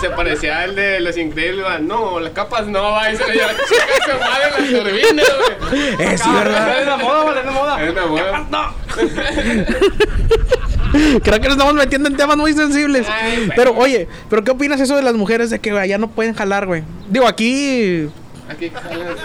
[0.00, 1.78] Se parecía al de los increíbles, va.
[1.78, 3.10] No, las capas no, va.
[3.12, 5.22] Y se le lleva chica su madre en la turbina,
[5.68, 6.18] güey.
[6.18, 6.80] Sí, ¿verdad?
[6.80, 7.84] Es la moda, güey, es la moda.
[7.84, 8.46] Es una moda.
[8.50, 8.74] No.
[11.22, 13.06] Creo que nos estamos metiendo en temas muy sensibles.
[13.10, 13.52] Ay, güey.
[13.54, 16.34] Pero, oye, ¿pero qué opinas eso de las mujeres de que güey, ya no pueden
[16.34, 16.82] jalar, güey?
[17.08, 18.08] Digo, aquí.
[18.48, 19.16] Aquí jalan.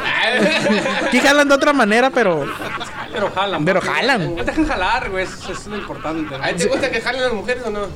[1.08, 2.46] Aquí jalan de otra manera, pero.
[3.12, 3.64] Pero jalan.
[3.66, 3.94] Pero papi.
[3.94, 4.36] jalan.
[4.36, 5.24] No te dejan jalar, güey.
[5.24, 6.38] Eso, es lo importante.
[6.38, 6.44] ¿no?
[6.44, 7.88] ¿A ti te gusta que jalen las mujeres o no?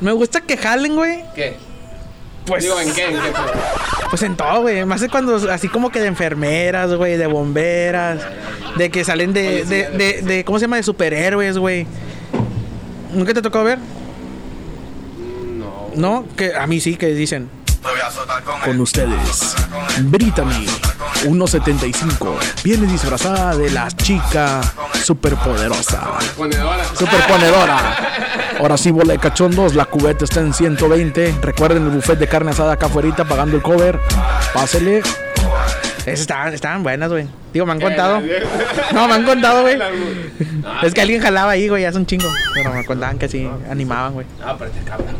[0.00, 1.24] Me gusta que jalen, güey.
[1.34, 1.56] ¿Qué?
[2.46, 2.62] Pues.
[2.64, 3.04] Digo, ¿en qué?
[3.06, 3.32] ¿En qué?
[4.10, 4.84] Pues en todo, güey.
[4.84, 8.20] Más de cuando, así como que de enfermeras, güey, de bomberas,
[8.76, 10.76] de que salen de, de, de, de- ¿cómo se llama?
[10.76, 11.86] De superhéroes, güey.
[13.12, 13.78] ¿Nunca te tocó ver?
[15.58, 15.90] No.
[15.96, 16.24] ¿No?
[16.36, 17.50] Que a mí sí, que dicen.
[18.64, 19.54] Con ustedes,
[20.02, 20.66] Brittany,
[21.24, 22.36] 1.75.
[22.64, 24.60] Viene disfrazada de la chica
[25.04, 26.18] superpoderosa.
[26.36, 26.84] Ponedora.
[26.94, 27.78] Superponedora.
[28.58, 29.74] Ahora sí, bola de cachondos.
[29.74, 31.36] La cubeta está en 120.
[31.42, 34.00] Recuerden el buffet de carne asada acá afuera pagando el cover.
[34.52, 35.02] Pásele.
[36.06, 37.26] Esas estaban, estaban buenas, güey.
[37.52, 38.20] Digo, me han contado.
[38.92, 39.76] No, me han contado, güey.
[40.82, 42.28] Es que alguien jalaba ahí, güey, hace un chingo.
[42.54, 44.26] Pero me contaban que sí, animaban, güey.
[44.38, 45.16] No, pero te cabrón.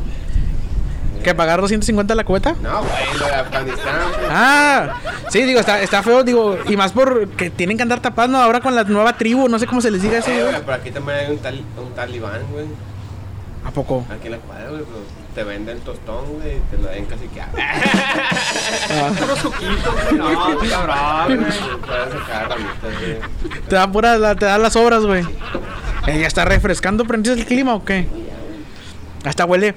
[1.27, 2.55] ¿Que pagar 250 la cubeta?
[2.63, 3.95] No, güey, lo de Afganistán.
[4.15, 4.29] pues.
[4.31, 4.95] Ah,
[5.29, 8.61] sí, digo, está, está feo, digo, y más por que tienen que andar tapando ahora
[8.61, 10.55] con la nueva tribu, no sé cómo se les diga eso, Eh, güey.
[10.61, 12.67] pero aquí también hay un, tal, un talibán, güey.
[13.65, 14.07] ¿A poco?
[14.09, 14.99] Aquí en la cuadra, güey, pero
[15.35, 17.43] te venden tostón, güey, y te lo den casi que.
[19.21, 20.15] Puro suquito, güey.
[20.19, 21.39] No, qué cabrón, güey.
[21.81, 23.61] Puedes sacar ramitas, güey.
[23.69, 25.25] Te da pura, la- te da las obras, güey.
[26.07, 28.07] ¿Ella está refrescando, prendiste el clima o qué?
[29.25, 29.75] Hasta huele.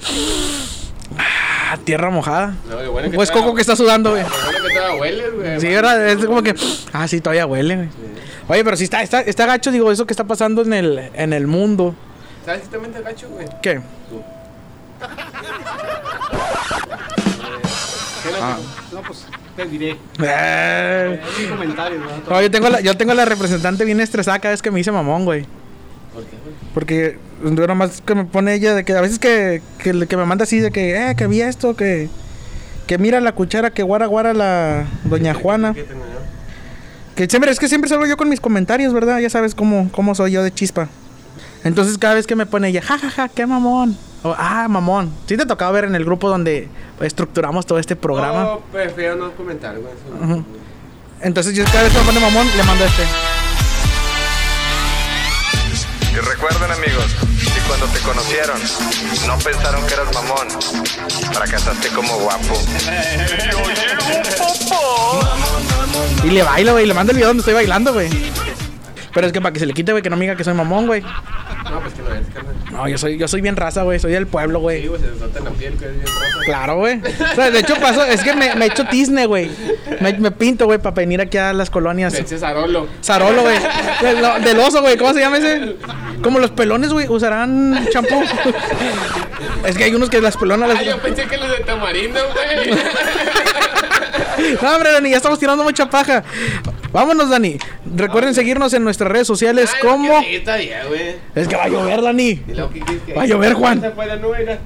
[1.71, 2.55] Ah, tierra mojada.
[2.67, 4.23] No, lo bueno que Pues todavía- Coco que está sudando, güey.
[4.23, 5.59] Lo bueno que todavía hueles, güey.
[5.61, 6.09] Sí, ¿verdad?
[6.09, 6.55] Es como que.
[6.93, 7.89] Ah, sí, todavía huele, güey.
[8.47, 11.33] Oye, pero sí está, está, está gacho, digo, eso que está pasando en el, en
[11.33, 11.93] el mundo.
[12.45, 13.45] ¿Sabes si también te gacho, güey?
[13.61, 13.79] ¿Qué?
[18.23, 18.37] ¿Qué no?
[18.41, 18.57] Ah.
[18.91, 19.95] No, pues te diré.
[20.21, 22.07] Eh, Es un comentario, ¿no?
[22.35, 24.91] No, yo tengo, la, yo tengo la representante bien estresada cada vez que me dice
[24.91, 25.45] mamón, güey.
[26.13, 26.55] ¿Por qué, güey?
[26.73, 30.43] Porque yo nomás que me pone ella de que a veces que, que, me manda
[30.43, 32.09] así de que, eh, que vi esto, que,
[32.87, 35.73] que mira la cuchara que guara guara la doña Juana.
[37.15, 39.19] Que siempre, es que siempre salgo yo con mis comentarios, ¿verdad?
[39.19, 40.87] Ya sabes cómo, cómo soy yo de chispa.
[41.63, 43.97] Entonces cada vez que me pone ella, jajaja, qué mamón.
[44.23, 45.11] O, ah, mamón.
[45.27, 46.67] Sí te tocaba ver en el grupo donde
[47.01, 48.43] estructuramos todo este programa.
[48.43, 50.43] No, prefiero no comentar, güey.
[51.21, 53.03] Entonces yo cada vez que me pone mamón, le mando este.
[56.11, 57.15] Y recuerden amigos,
[57.69, 58.59] cuando te conocieron,
[59.27, 60.47] no pensaron que eras mamón.
[61.31, 62.59] Fracasaste como guapo.
[66.23, 66.85] Y le bailo, güey.
[66.85, 68.09] Le mando el video donde estoy bailando, güey.
[69.13, 70.53] Pero es que para que se le quite, güey, que no me diga que soy
[70.53, 71.01] mamón, güey.
[71.01, 72.55] No, pues que no es, carnal.
[72.71, 73.99] No, yo soy, yo soy bien raza, güey.
[73.99, 74.87] Soy del pueblo, Sí, güey.
[74.87, 76.45] güey, se nota en la piel que es bien rosa.
[76.45, 76.99] Claro, güey.
[76.99, 79.49] O sea, de hecho pasó, es que me, me echo tizne, güey.
[79.99, 82.13] Me, me pinto, güey, para venir aquí a las colonias.
[82.13, 82.87] Te eches Arolo.
[83.01, 83.57] Sarolo, güey.
[84.01, 84.97] Del, del oso, güey.
[84.97, 85.75] ¿Cómo se llama ese?
[86.23, 87.07] Como los pelones, güey.
[87.07, 88.21] Usarán champú.
[89.65, 90.85] Es que hay unos que las pelonas Ah, las...
[90.85, 92.77] yo pensé que los de tamarindo, güey.
[94.61, 96.23] No, hombre, Dani, ya estamos tirando mucha paja.
[96.93, 97.57] Vámonos, Dani.
[97.95, 100.19] Recuerden seguirnos en nuestras redes sociales Ay, como...
[100.21, 101.15] Está bien, güey.
[101.35, 102.29] Es que va a llover, Dani.
[102.47, 103.81] Y luego, ¿qué quieres que- Va a llover, Juan.
[103.81, 104.59] Se fue la nube, mira.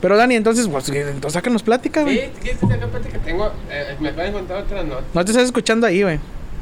[0.00, 2.16] Pero, Dani, entonces, pues, entonces sácanos plática, güey.
[2.18, 3.18] Sí, ¿quieres que te haga plática?
[3.18, 5.02] Tengo, eh, me acabo de contar otra nota.
[5.12, 6.18] No te estás escuchando ahí, güey.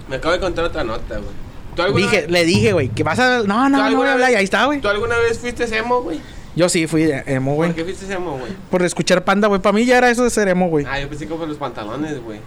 [0.08, 1.30] Me acabo de contar otra nota, güey.
[1.74, 3.38] ¿Tú alguna, Dije, le dije, güey, que vas a...
[3.38, 4.28] No, ¿tú no, no voy alguna a hablar.
[4.28, 4.80] vez- Y ahí está, güey.
[4.80, 6.20] ¿Tú alguna vez fuiste emo, güey?
[6.56, 7.70] Yo sí fui emo, güey.
[7.70, 8.52] ¿Por qué fuiste emo, güey?
[8.70, 9.60] Por escuchar panda, güey.
[9.60, 10.84] Para mí ya era eso de ser emo, güey.
[10.88, 12.40] Ah, yo pensé que por los pantalones, güey.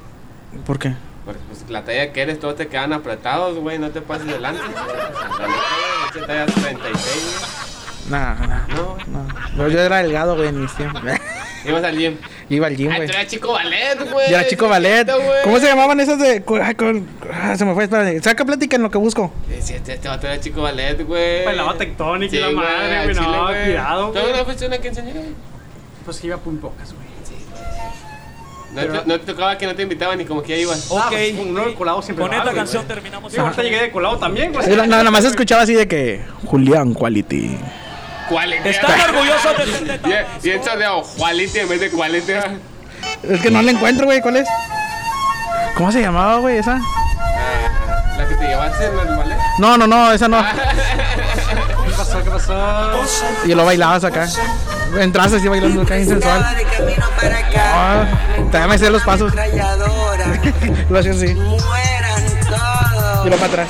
[0.65, 0.93] ¿Por qué?
[1.25, 3.79] Porque pues la talla que eres, todos te quedan apretados, güey.
[3.79, 4.61] No te pases delante.
[4.61, 7.41] Esa talla 36,
[8.09, 8.77] Nah, nah, güey.
[9.07, 9.23] No,
[9.55, 9.57] no.
[9.57, 11.01] Yo, yo era delgado, güey, en mis tiempos.
[11.65, 12.17] Ibas al gym.
[12.49, 13.07] Iba al gym, Ah, güey.
[13.07, 14.29] tú eras chico ballet, güey.
[14.29, 15.05] Yo era chico ballet.
[15.05, 15.43] Güey.
[15.43, 16.43] ¿Cómo se llamaban esas de.?
[16.61, 18.21] ay, con- ah, se me fue, espérate.
[18.21, 19.31] Saca plática en lo que busco.
[19.49, 21.45] Eh, Sí, este, este vato era chico ballet, güey.
[21.45, 24.45] Bailaba tectónica y la Sí, madre, güey, no, cuidado, ¿Tú alguna güey.
[24.45, 25.31] fuiste una quinceañera, güey?
[26.05, 27.03] Pues iba muy pocas, güey.
[28.73, 30.89] No, te, no te tocaba que no te invitaban ni como que ya ibas.
[30.91, 32.95] Ah, pues, uno de colado siempre Con esta güey, canción güey.
[32.95, 33.31] terminamos.
[33.31, 34.67] Sí, ahorita llegué de colado también, güey.
[34.71, 36.21] Era- Nada más escuchaba así de que.
[36.45, 37.55] Julián Quality.
[38.29, 38.65] ¿Cuál es?
[38.65, 42.51] Están orgullosos de ser de Bien, bien sordeado, quality en vez de ah.
[43.23, 44.21] Es que no la encuentro, güey.
[44.21, 44.47] ¿Cuál es?
[45.75, 46.79] ¿Cómo se llamaba, güey, esa?
[46.79, 49.37] Ah, La que te llevaste en el ballet.
[49.59, 50.43] No, no, no, esa no.
[50.43, 52.23] ¿Qué pasó?
[52.23, 52.91] ¿Qué pasó?
[53.45, 54.27] Y lo bailabas acá.
[54.97, 56.55] Entraste así bailando acá sensual.
[56.55, 57.61] de camino para acá.
[57.73, 58.05] Ah,
[58.51, 59.33] te me sé los pasos.
[60.89, 61.33] Lo hacía así.
[61.33, 63.25] Mueran todos.
[63.25, 63.67] Y lo para atrás.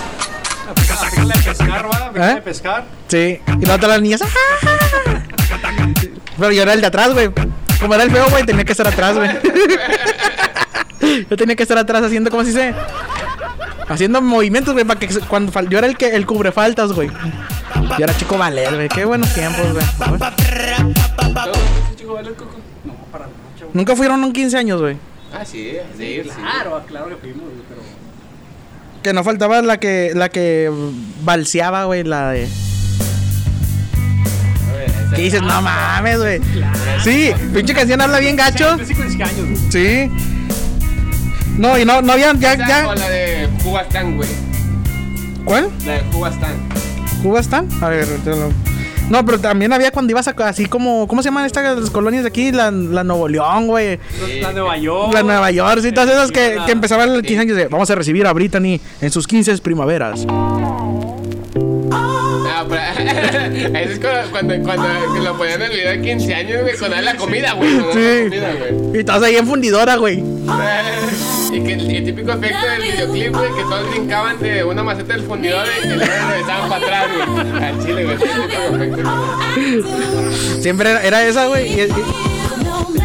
[1.32, 2.30] A pescar, va.
[2.32, 2.32] ¿Eh?
[2.38, 2.84] a pescar.
[3.08, 3.40] Sí.
[3.48, 4.22] Y luego todas las niñas.
[4.22, 4.28] ¡ah!
[6.38, 7.30] Pero yo era el de atrás, güey.
[7.80, 9.30] Como era el feo, güey, tenía que estar atrás, güey.
[11.30, 12.74] Yo tenía que estar atrás haciendo, ¿cómo se dice?
[13.88, 17.10] Haciendo movimientos, güey, para que cuando fal- yo era el que el cubre faltas, güey.
[17.10, 18.88] Yo era chico valer, güey.
[18.90, 19.86] Qué buenos tiempos, güey.
[23.74, 24.98] Nunca fueron un 15 años, güey.
[25.34, 26.30] Ah, sí, sí, sí.
[26.30, 27.73] Claro, claro que fuimos, güey.
[29.04, 30.72] Que no faltaba la que la que
[31.24, 32.48] balseaba, güey, la de.
[35.16, 36.40] Que dices, no mames, güey.
[37.04, 38.78] Sí, pinche canción habla bien gacho.
[38.80, 39.58] Sí, 15 años, güey.
[39.72, 40.12] Sí.
[41.58, 42.88] No, y no, no había, ya, ya.
[42.88, 44.30] o la de Cubastán, güey.
[45.46, 45.70] ¿Cuál?
[45.86, 46.54] La de Cubastán.
[47.22, 47.68] ¿Cubas están?
[47.82, 48.52] A ver, te lo-
[49.10, 52.30] No, pero también había cuando ibas a así como, ¿cómo se llaman estas colonias de
[52.30, 52.52] aquí?
[52.52, 54.00] La, la Nuevo León, güey.
[54.42, 55.14] La Nueva York.
[55.14, 57.96] La Nueva York, sí, todas esas que, que empezaban los 15 años de, vamos a
[57.96, 60.26] recibir a Brittany en sus 15 primaveras.
[61.96, 62.82] Ah, pero,
[63.80, 66.78] eso es cuando, cuando, cuando que lo ponían en el video de 15 años, güey,
[66.78, 67.78] con la comida, güey.
[67.78, 68.00] Con Sí.
[68.00, 69.00] la comida, güey.
[69.00, 70.24] Y todas ahí en fundidora, güey.
[71.54, 75.14] Y que el, el típico efecto del videoclip, güey, que todos brincaban de una maceta
[75.14, 77.64] del fundidor y luego regresaban para atrás, güey.
[77.64, 78.16] Al chile, güey.
[78.16, 80.62] ese típico efecto, güey.
[80.64, 81.68] Siempre era, era esa, güey.
[81.68, 81.88] y- y-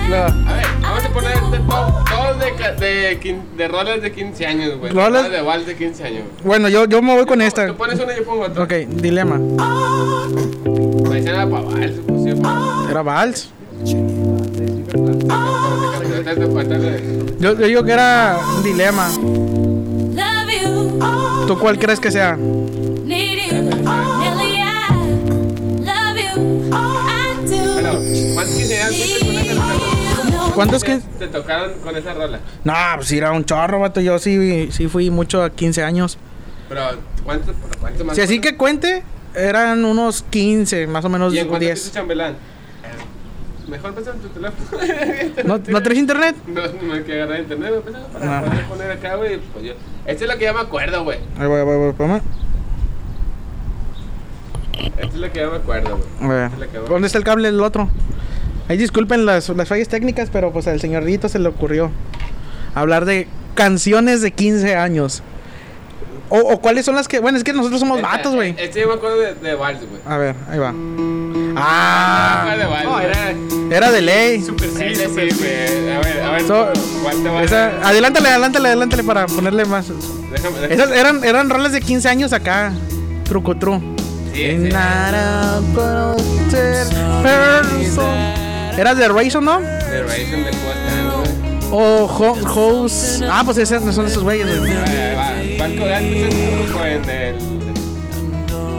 [0.09, 4.03] la- A ver, vamos a poner este top todos de, ca- de, quin- de roles
[4.03, 4.93] de 15 años, güey.
[4.93, 6.23] Roles- de vals de 15 años.
[6.45, 7.67] Bueno, yo, yo me voy con esta.
[7.67, 8.63] Tú pones una y yo pongo otra.
[8.65, 9.39] Ok, dilema.
[9.39, 12.37] Dicen era para vals, pues
[12.91, 13.51] Era vals.
[17.41, 19.09] Yo, yo digo que era un dilema.
[21.47, 22.37] ¿Tú cuál crees que sea?
[30.59, 30.99] ¿Cuántos que.?
[31.19, 32.41] te tocaron con esa rola?
[32.65, 34.01] No, pues sí, era un chorro, vato.
[34.01, 36.19] Yo sí, sí fui mucho a 15 años.
[36.69, 36.83] Pero,
[37.25, 38.17] ¿cuánto, cuánto más?
[38.17, 39.03] Si así que cuente,
[39.35, 41.79] eran unos 15, más o menos ¿Y en cuánto te 10.
[41.81, 42.37] hizo chambelán?
[43.69, 44.83] Mejor pasa en tu teléfono.
[45.45, 46.35] ¿No, ¿No traes internet?
[46.47, 48.43] No, no hay que agarrar internet, me pensaba para Ah.
[48.43, 49.39] poder poner acá, güey.
[49.53, 49.73] Pues yo.
[50.07, 51.19] Esta es la que ya me acuerdo, güey.
[51.39, 52.21] Ahí voy, voy, voy, espérame.
[54.97, 56.45] Esta es la que ya me acuerdo, güey.
[56.47, 56.79] Es la que.
[56.79, 57.91] ¿Dónde está el cable del otro?
[58.69, 61.91] Ahí disculpen las, las fallas técnicas, pero pues al señorito se le ocurrió
[62.75, 65.23] hablar de canciones de 15 años.
[66.31, 67.21] O, o cuáles son las que.
[67.21, 68.55] Bueno, es que nosotros somos Esta- vatos, güey.
[68.59, 70.03] Este yo me acuerdo de, de Vals, güey.
[70.05, 70.75] A ver, ahí va.
[71.57, 72.85] Ah, Ah, de Vals.
[72.85, 73.35] No, era
[73.71, 74.43] era de ley.
[74.43, 75.09] super sí, sí, sí.
[75.09, 75.91] güey.
[75.91, 76.43] A ver, a ver.
[76.47, 76.69] So-
[77.03, 79.89] ¿Cuál te va Esa, adelántale, adelántale, adelántale para ponerle más.
[79.89, 80.75] Déjame, déjame.
[80.75, 82.73] Esas eran, eran rolas de 15 años acá.
[83.25, 83.81] Truco tru.
[84.35, 84.69] Sí, sí.
[88.79, 89.61] ¿Eras de Raisin, no?
[89.61, 91.29] De Raisin del Boston, güey.
[91.71, 93.23] O Ho- House.
[93.29, 94.73] Ah, pues esos no son esos güeyes, güey.
[94.73, 95.15] Ahí
[95.59, 95.67] va.
[95.67, 97.39] Banco de antes es el.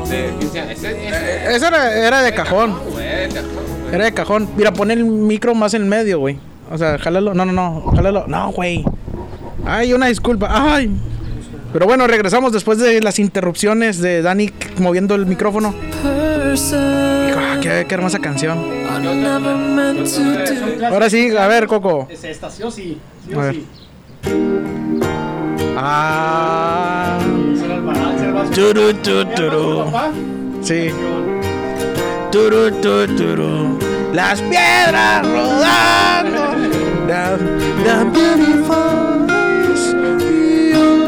[0.10, 0.80] De 15 años.
[0.84, 2.80] Ese- era, era de cajón.
[2.96, 3.30] de.
[3.96, 4.50] Era de cajón.
[4.58, 6.40] Mira, pon el micro más en medio, güey.
[6.72, 7.34] O sea, jálalo.
[7.34, 7.92] No, no, no.
[7.96, 8.26] Jálalo.
[8.28, 8.84] No, güey.
[9.66, 10.48] Ay, una disculpa.
[10.50, 10.90] Ay.
[11.74, 15.76] Pero bueno, regresamos después de las interrupciones de Dani moviendo el micrófono.
[16.54, 18.58] Hijo, ah, qué, qué hermosa canción.
[20.90, 22.08] Ahora sí, a ver, Coco.
[22.10, 22.98] Es esta, sí o sí.
[23.28, 23.56] Sí A o ver.
[23.56, 23.68] sí.
[25.78, 27.20] Ah.
[28.54, 28.90] Turu.
[30.62, 30.90] Sí.
[32.32, 33.80] Turu, tu, turu.
[34.14, 36.50] Las piedras rodando.
[37.08, 37.38] The,
[37.84, 39.28] the beautiful
[39.74, 39.94] is
[40.74, 41.08] you.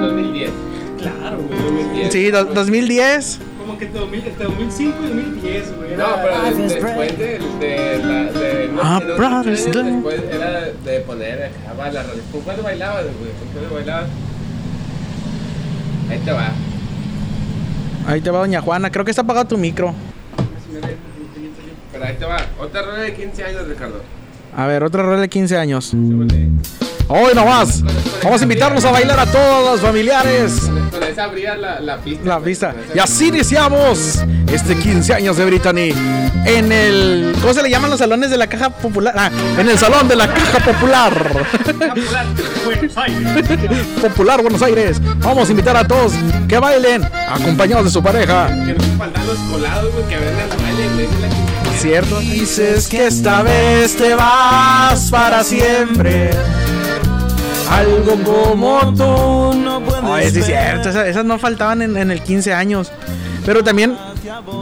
[0.00, 0.50] 2010.
[0.98, 1.60] Claro, güey.
[1.60, 2.12] 2010.
[2.12, 3.40] Sí, do- 2010.
[3.80, 5.96] Que entre 2000 entre 2005 y 2010, güey.
[5.96, 8.32] No, pero de- después de, de la.
[8.32, 10.16] De, no, Ah, Brothers 15 años Day.
[10.16, 12.22] Después era de poner acá va la radio.
[12.30, 13.32] ¿Con cuándo bailabas, güey?
[13.38, 14.08] ¿Con cuándo bailabas?
[16.10, 16.48] Ahí te va.
[18.06, 18.90] Ahí te va Doña Juana.
[18.90, 19.94] Creo que está apagado tu micro.
[21.92, 22.36] Pero ahí te va.
[22.60, 24.02] Otra rueda de 15 años, Ricardo.
[24.56, 25.86] A ver, otra rola de 15 años.
[25.86, 26.48] Súbele.
[27.12, 27.82] Hoy nomás.
[28.22, 30.70] Vamos a invitarnos a bailar a todos los familiares.
[31.58, 32.24] La, la pista.
[32.24, 32.74] La pista.
[32.94, 35.92] Y así iniciamos este 15 años de Brittany
[36.44, 37.34] en el.
[37.40, 39.12] ¿Cómo se le llaman los salones de la caja popular?
[39.16, 41.46] Ah, en el salón de la caja popular.
[41.66, 42.26] Popular,
[42.64, 43.86] Buenos Aires.
[44.00, 45.00] popular Buenos Aires.
[45.18, 46.12] Vamos a invitar a todos
[46.48, 48.46] que bailen acompañados de su pareja.
[48.46, 50.16] Que no faltan los colados, que
[51.76, 52.20] ¿Cierto?
[52.20, 56.30] Dices que esta vez te vas para siempre.
[57.70, 60.04] Algo como tú no puedes.
[60.04, 60.88] Ay, sí, es cierto.
[60.90, 62.90] Esas, esas no faltaban en, en el 15 años.
[63.46, 63.96] Pero también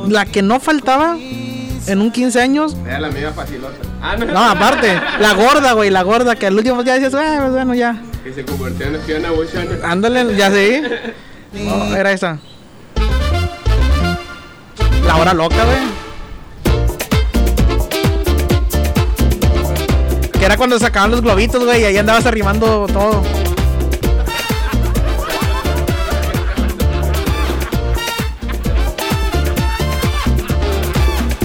[0.09, 2.77] la que no faltaba en un 15 años.
[2.87, 3.75] Era la media facilota.
[4.03, 4.27] Ah, no.
[4.27, 7.75] No, aparte, la gorda, güey, la gorda, que al último ya decías, "Ah, pues bueno,
[7.75, 8.01] ya.
[8.23, 9.69] Que se convirtió en Ocean.
[9.85, 10.83] Ándale, ya sé.
[11.53, 12.39] No, era esa.
[15.07, 16.08] La hora loca, güey.
[20.49, 23.23] Era cuando sacaban los globitos, güey, y ahí andabas arrimando todo.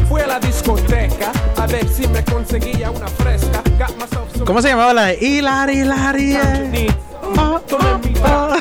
[0.07, 3.61] Fui a la discoteca a ver si me conseguía una fresca.
[4.45, 6.35] ¿Cómo se llamaba la de Hilari, Hilari?
[6.35, 6.87] eh?
[7.37, 8.55] Oh, oh, oh.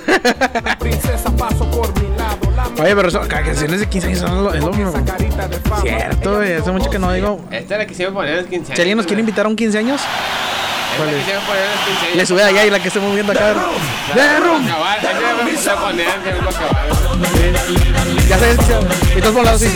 [0.64, 2.01] La princesa pasó por mi.
[2.01, 2.01] La
[2.82, 5.02] Oye, pero eso, ca- canciones de 15 años son es lo de fama.
[5.82, 7.40] Cierto, güey, hace mucho que no digo.
[7.50, 8.76] Esta es la que se iba a poner en los 15 años.
[8.76, 11.80] Si alguien nos quiere invitar a un 15 años, Esta es la poner en los
[11.86, 12.16] 15 años.
[12.16, 13.54] le sube allá y la que esté moviendo acá.
[14.14, 14.66] The Room.
[14.66, 14.72] Que.
[18.28, 18.58] Ya sabes,
[19.16, 19.66] y todos por así.
[19.66, 19.70] Y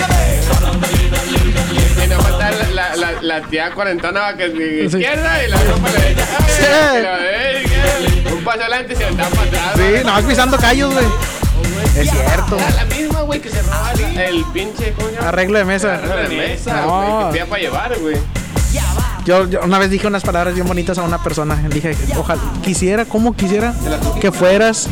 [2.22, 5.92] falta la, la, la, tía cuarentona va que es de izquierda y la otra para
[5.94, 6.26] la derecha.
[6.38, 6.62] Ay, Sí.
[6.98, 8.32] y la derecha.
[8.34, 9.72] Un paso adelante y se da para atrás.
[9.76, 11.07] Sí, no vas pisando callos, güey.
[11.96, 12.57] Es cierto.
[13.27, 15.29] Güey, que se roba el, el pinche, ¿cómo se llama?
[15.29, 15.95] Arreglo de mesa.
[15.95, 16.87] Arreglo de mesa, No.
[16.87, 18.16] güey, que pida para llevar, güey.
[19.24, 21.57] Yo, yo una vez dije unas palabras bien bonitas a una persona.
[21.68, 23.74] Dije, ojalá, quisiera, como quisiera,
[24.20, 24.89] que fueras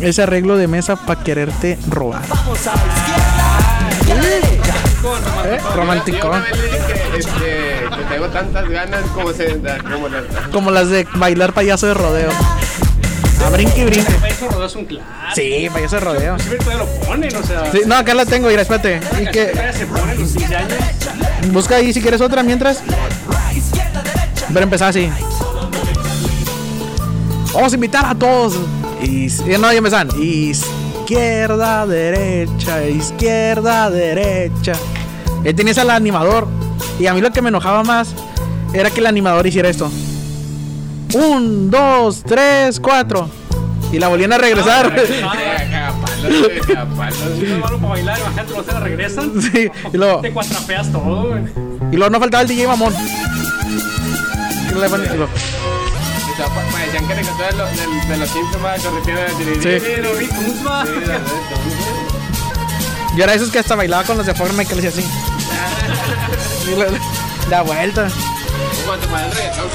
[0.00, 2.20] ese arreglo de mesa para quererte robar.
[5.46, 5.58] ¿Eh?
[5.62, 6.30] Yo Romanticón.
[6.30, 6.78] una vez le dije
[7.12, 9.58] que, este, que tengo tantas ganas como, se,
[9.90, 10.24] como las...
[10.52, 12.30] Como las de bailar payaso de rodeo.
[13.44, 14.12] A brinque y brinque.
[14.28, 15.10] Eso rodó es un clásico.
[15.34, 16.38] Sí, payaso de rodeo.
[16.38, 17.72] Sí, todavía lo ponen, o sea.
[17.72, 19.00] Sí, no, acá la tengo, mira, espérate.
[19.20, 20.78] Y que Todavía se ponen los 15 años.
[21.52, 22.82] busca ahí si quieres otra mientras.
[24.48, 25.10] Pero empezar así.
[27.54, 28.54] Vamos a invitar a todos.
[29.02, 30.08] Y, y no, ya empezaban.
[30.20, 34.72] Izquierda, derecha, izquierda, derecha.
[35.44, 36.46] Él tenía al animador.
[36.98, 38.14] Y a mí lo que me enojaba más
[38.74, 39.90] era que el animador hiciera esto.
[41.14, 43.28] Un, dos, tres, cuatro.
[43.92, 44.92] Y la volvían a regresar.
[44.94, 45.02] La.
[49.40, 51.42] Sí, y luego, Te cuatrapeas todo, güey.
[51.92, 52.94] y luego no faltaba el DJ mamón.
[54.68, 55.28] Y luego y luego-.
[63.16, 65.10] Yo era esos que hasta bailaba con los de Fortnite que le hacía así.
[66.70, 66.86] Y le-
[68.90, 69.68] Ponen reggaetón,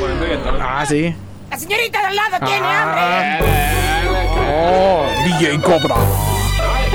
[0.00, 0.58] ponen reggaetón.
[0.62, 1.14] Ah, sí.
[1.50, 3.00] La señorita de al lado tiene hambre.
[3.02, 3.38] Ah,
[4.50, 5.96] Oh, DJ Cobra.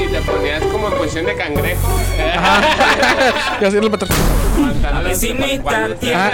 [0.01, 1.87] Y te ponías como en posición de cangrejo.
[3.61, 3.77] y así
[6.15, 6.31] Ah,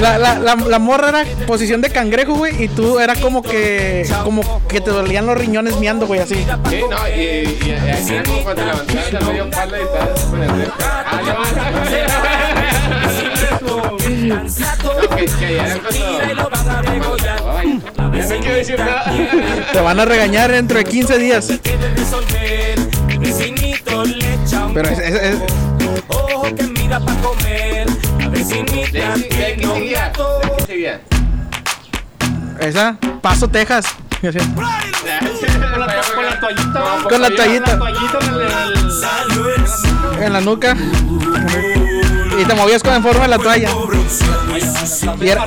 [0.00, 4.04] La, la, la, la morra era posición de cangrejo, güey, y tú era como que
[4.24, 6.44] como que te dolían los riñones miando, güey, así.
[6.68, 10.20] Sí, no, y, y, y así era como cuando levantabas el medio palo y estabas
[10.24, 10.48] con el
[19.72, 21.48] Te van a regañar dentro de 15 días.
[24.74, 25.36] Pero es, es- es-
[26.08, 27.86] Ojo que mira pa' comer.
[28.18, 30.12] La ¿De vecinita qué seguía?
[32.60, 33.86] esa, Paso, Texas.
[34.20, 36.82] Con la, con la toallita.
[37.08, 37.70] Con la toallita.
[37.72, 38.40] La toallita en el-
[40.16, 40.76] el- En la nuca.
[42.38, 43.70] Y te movías con en forma de la toalla.
[45.20, 45.46] Y era-.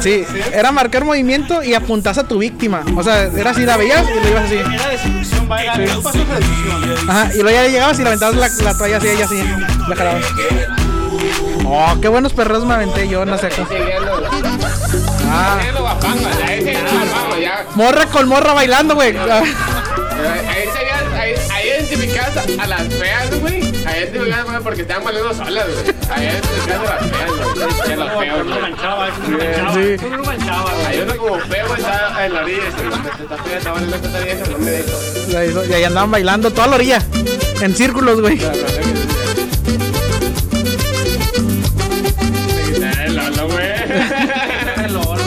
[0.00, 2.82] Sí, era marcar movimiento y apuntas a tu víctima.
[2.96, 4.56] O sea, era así, la veías y le ibas así.
[4.56, 5.48] Era de seducción.
[7.08, 9.42] Ajá, y luego ya llegabas y le aventabas la, la toalla así, ella así.
[9.88, 10.24] La jalabas.
[11.64, 13.46] Oh, qué buenos perros me aventé yo, no sé.
[13.46, 14.22] Ahí seguían los...
[15.28, 15.58] Ah,
[17.74, 19.16] morra con morra bailando, güey.
[19.16, 19.42] Ah,
[20.48, 20.64] Ahí
[21.18, 23.65] ahí, ahí identificabas a, a las feas, güey.
[24.16, 25.04] Identificabas güey, porque estaban
[25.36, 25.94] solas, güey.
[26.10, 28.56] Ahí identificabas a las feas, güey.
[28.56, 28.60] Güey.
[28.60, 29.08] manchaba,
[30.06, 30.70] uno manchaba.
[30.86, 32.62] Hay uno como feo, está en la orilla.
[33.44, 33.98] fea está bailando
[35.52, 35.64] no.
[35.64, 37.02] Y ahí andaban bailando toda la orilla.
[37.60, 38.38] En círculos, güey.
[43.04, 43.74] El Lolo, güey.
[44.84, 45.22] El loro.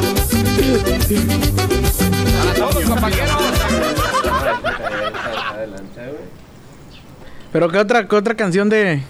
[7.52, 9.02] Pero qué otra, qué otra canción de.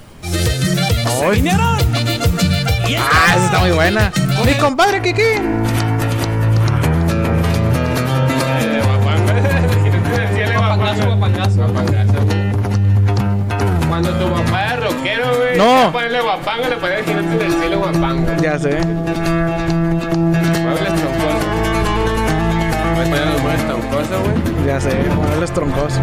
[1.24, 1.50] Ay.
[2.98, 4.12] Ah, esa está muy buena.
[4.46, 5.22] Mi compadre Kiki.
[13.90, 15.58] Cuando tu papá era rockero, güey.
[15.58, 15.92] No.
[15.92, 17.92] Ponerle guapanga, le ponía el jinete del cielo.
[18.42, 18.80] Ya sé.
[20.62, 21.44] Muebles troncosos.
[22.96, 24.66] Los muebles troncosos, güey.
[24.66, 25.04] Ya sé.
[25.14, 26.00] Modelos troncosos.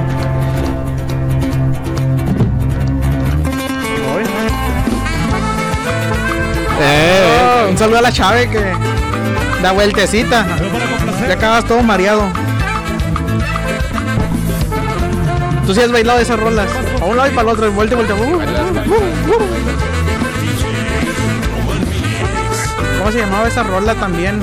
[6.78, 8.60] Eh, un saludo a la Chave que
[9.62, 10.46] da vueltecita.
[11.26, 12.24] Ya acabas todo mareado.
[15.66, 16.68] Tú sí has bailado esas rolas.
[17.00, 18.14] A un lado y para el otro, vuelta y vuelta.
[18.14, 19.66] Uh, uh, uh.
[22.98, 24.40] ¿Cómo se llamaba esa rola también?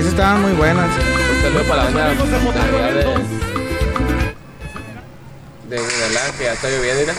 [0.00, 0.86] Esas, estaban muy buenas.
[0.86, 2.14] Un saludo para la banda de,
[5.68, 7.12] de Guinalá, que ya está lloviendo.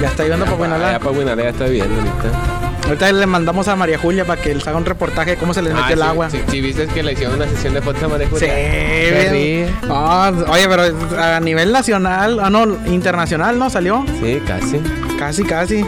[0.00, 0.98] Ya está lloviendo para Allá Buenalá.
[0.98, 2.52] para Guinalá ya está lloviendo ahorita.
[2.86, 5.60] Ahorita le mandamos a María Julia para que les haga un reportaje de cómo se
[5.60, 6.30] les metió el Ah, sí, agua.
[6.30, 9.30] Sí, sí, viste que le hicieron una sesión de fotos a María Sí, Julia.
[9.32, 9.68] Ríe.
[9.90, 10.82] Ah, oye, pero
[11.20, 13.70] a nivel nacional, ah, no, internacional, ¿no?
[13.70, 14.04] Salió.
[14.22, 14.80] Sí, casi.
[15.18, 15.84] Casi, casi.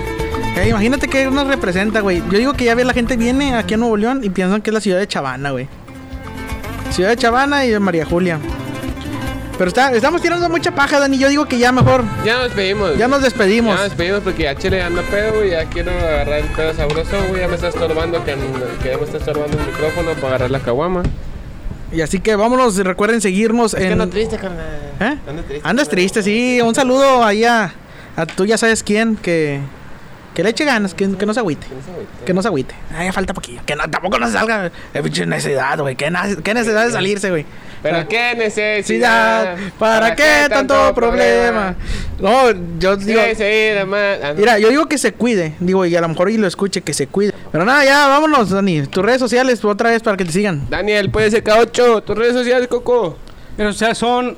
[0.59, 2.22] Eh, imagínate que nos representa, güey.
[2.30, 4.70] Yo digo que ya ve la gente viene aquí a Nuevo León y piensan que
[4.70, 5.68] es la ciudad de Chavana, güey.
[6.90, 8.38] Ciudad de Chavana y de María Julia.
[9.56, 11.18] Pero está, estamos tirando mucha paja, Dani.
[11.18, 12.04] Yo digo que ya mejor.
[12.24, 12.96] Ya nos despedimos.
[12.96, 13.74] Ya nos despedimos.
[13.74, 15.50] Ya nos despedimos porque ya Chile anda pedo, güey.
[15.50, 17.40] Ya quiero agarrar el pedo sabroso, güey.
[17.40, 18.34] Ya me está estorbando, que,
[18.82, 21.02] que ya me está estorbando el micrófono para agarrar la caguama.
[21.92, 22.78] Y así que vámonos.
[22.78, 24.11] y Recuerden seguirnos en.
[24.11, 24.64] triste, carnal.
[25.00, 25.18] ¿Eh?
[25.28, 25.68] Ando triste.
[25.68, 26.61] Andas triste, sí.
[26.61, 27.72] Un saludo ahí a,
[28.16, 29.61] a tú ya sabes quién que.
[30.39, 31.66] Que le eche ganas, que, que no se agüite.
[32.24, 32.72] Que no se agüite.
[32.97, 33.61] Ay, ya falta poquillo.
[33.66, 34.70] Que no, tampoco no se salga.
[34.95, 35.97] Es pinche necesidad, güey.
[35.97, 37.45] ¿Qué, necesidad de salirse, güey?
[37.82, 39.57] Pero qué Necesidad.
[39.80, 41.74] ¿Para qué tanto problema?
[42.20, 43.20] No, yo digo.
[43.30, 43.45] Sí, sí.
[43.80, 43.84] Ah,
[44.28, 44.34] no.
[44.34, 45.55] Mira, yo digo que se cuide.
[45.59, 47.34] Digo, y a lo mejor y lo escuche, que se cuide.
[47.51, 48.86] Pero nada, ya, vámonos, Dani.
[48.86, 50.70] Tus redes sociales otra vez para que te sigan.
[50.70, 52.05] Daniel, puede ser K8.
[52.05, 53.18] Tus redes sociales, Coco.
[53.57, 54.36] Pero, o sea, son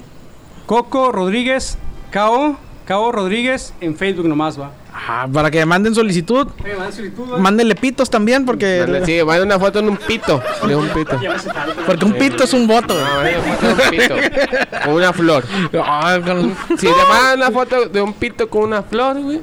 [0.64, 1.76] Coco Rodríguez,
[2.10, 4.79] Cao, Cao Rodríguez en Facebook nomás, va.
[4.92, 6.48] Ah, para que manden solicitud.
[6.64, 7.38] Oye, man, solicitud.
[7.38, 8.78] Mándenle pitos también, porque.
[8.78, 10.42] Dale, Sí, una foto en un pito.
[10.66, 11.18] De un pito.
[11.86, 12.94] Porque un pito es un voto.
[12.94, 14.14] No, manda una foto de un pito.
[14.84, 15.44] Con una flor.
[15.82, 16.18] Ah,
[16.78, 19.40] Si te mandan una foto de un pito con una flor, güey.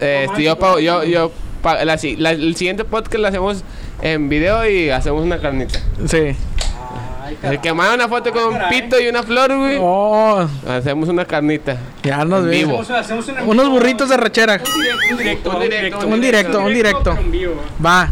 [0.00, 1.32] Este, yo pago, yo, yo,
[1.62, 3.64] pa- la si- la- el siguiente podcast lo hacemos
[4.02, 5.80] en video y hacemos una carnita.
[6.06, 6.36] Sí.
[7.42, 11.24] El que manda una foto con un pito y una flor, güey, Oh, hacemos una
[11.24, 11.76] carnita.
[12.02, 12.80] ya nos En vivo.
[12.80, 14.60] Hacemos- hacemos un en Unos burritos de rachera.
[15.10, 16.60] Un directo, un directo, Un directo.
[16.60, 17.18] Un directo,
[17.84, 18.10] va.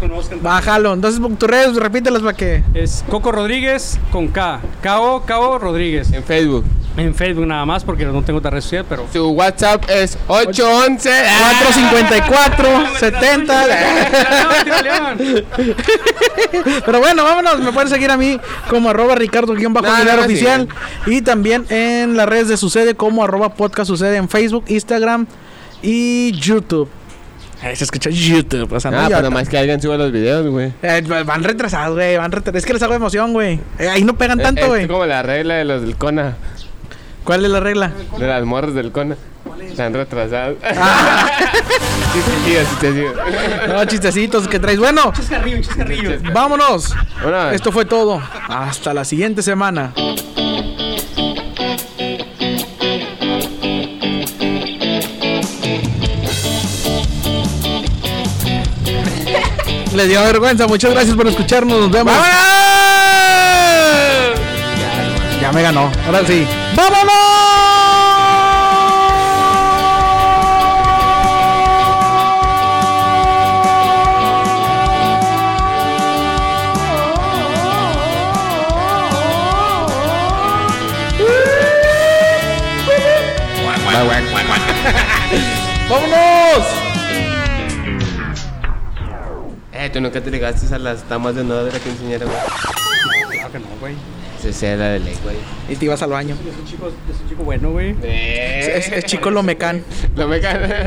[0.00, 0.42] Conozcan.
[0.42, 0.94] bájalo.
[0.94, 2.64] Entonces, tus redes, repítelas para que.
[2.74, 4.60] Es Coco Rodríguez con K.
[4.82, 5.22] K.O.
[5.24, 5.58] K.O.
[5.58, 6.12] Rodríguez.
[6.12, 6.64] En Facebook.
[6.96, 9.06] En Facebook nada más porque no tengo otra red social, pero.
[9.12, 13.66] Su WhatsApp es 811 454 70.
[16.84, 17.60] Pero bueno, vámonos.
[17.60, 20.68] Me pueden seguir a mí como arroba Ricardo guion bajo No, oficial.
[21.06, 25.26] Y también en las redes de Sucede como arroba podcast sucede en Facebook, Instagram
[25.82, 26.88] y YouTube.
[27.62, 28.72] Eh, se escucha YouTube.
[28.72, 30.72] O sea, no Ah, pero nomás que alguien suba los videos, güey.
[30.82, 32.16] Eh, van retrasados, güey.
[32.16, 32.58] Van retrasados.
[32.62, 33.60] Es que les hago emoción, güey.
[33.78, 34.86] Eh, ahí no pegan Es- tanto, Es güey.
[34.88, 36.36] como la regla de los del CONA.
[37.24, 37.92] ¿Cuál es la regla?
[38.18, 39.16] De las morras del CONA.
[39.68, 40.56] Están retrasados.
[40.64, 41.28] Ah.
[42.80, 43.04] sí, sí.
[43.68, 44.78] No, chistecitos que traes.
[44.78, 46.10] Bueno, Chascarrillo, un chascarrillo.
[46.32, 46.94] vámonos.
[47.22, 48.20] Bueno, Esto fue todo.
[48.48, 49.92] Hasta la siguiente semana.
[60.00, 60.66] Les dio vergüenza.
[60.66, 61.78] Muchas gracias por escucharnos.
[61.78, 62.14] Nos vemos.
[65.42, 65.92] Ya me ganó.
[66.06, 66.46] Ahora sí.
[85.90, 86.79] ¡Vámonos!
[89.80, 92.36] Eh, tú nunca te ligaste a las damas de nuevo de la quinceañera, güey.
[93.32, 93.94] Claro que no, güey.
[94.44, 95.36] Esa es la de ley, güey.
[95.70, 96.36] Y te ibas al baño.
[96.44, 97.96] Yo soy chico, yo soy chico bueno, güey.
[98.02, 99.82] Es, es chico lo mecan.
[100.16, 100.84] No me cae.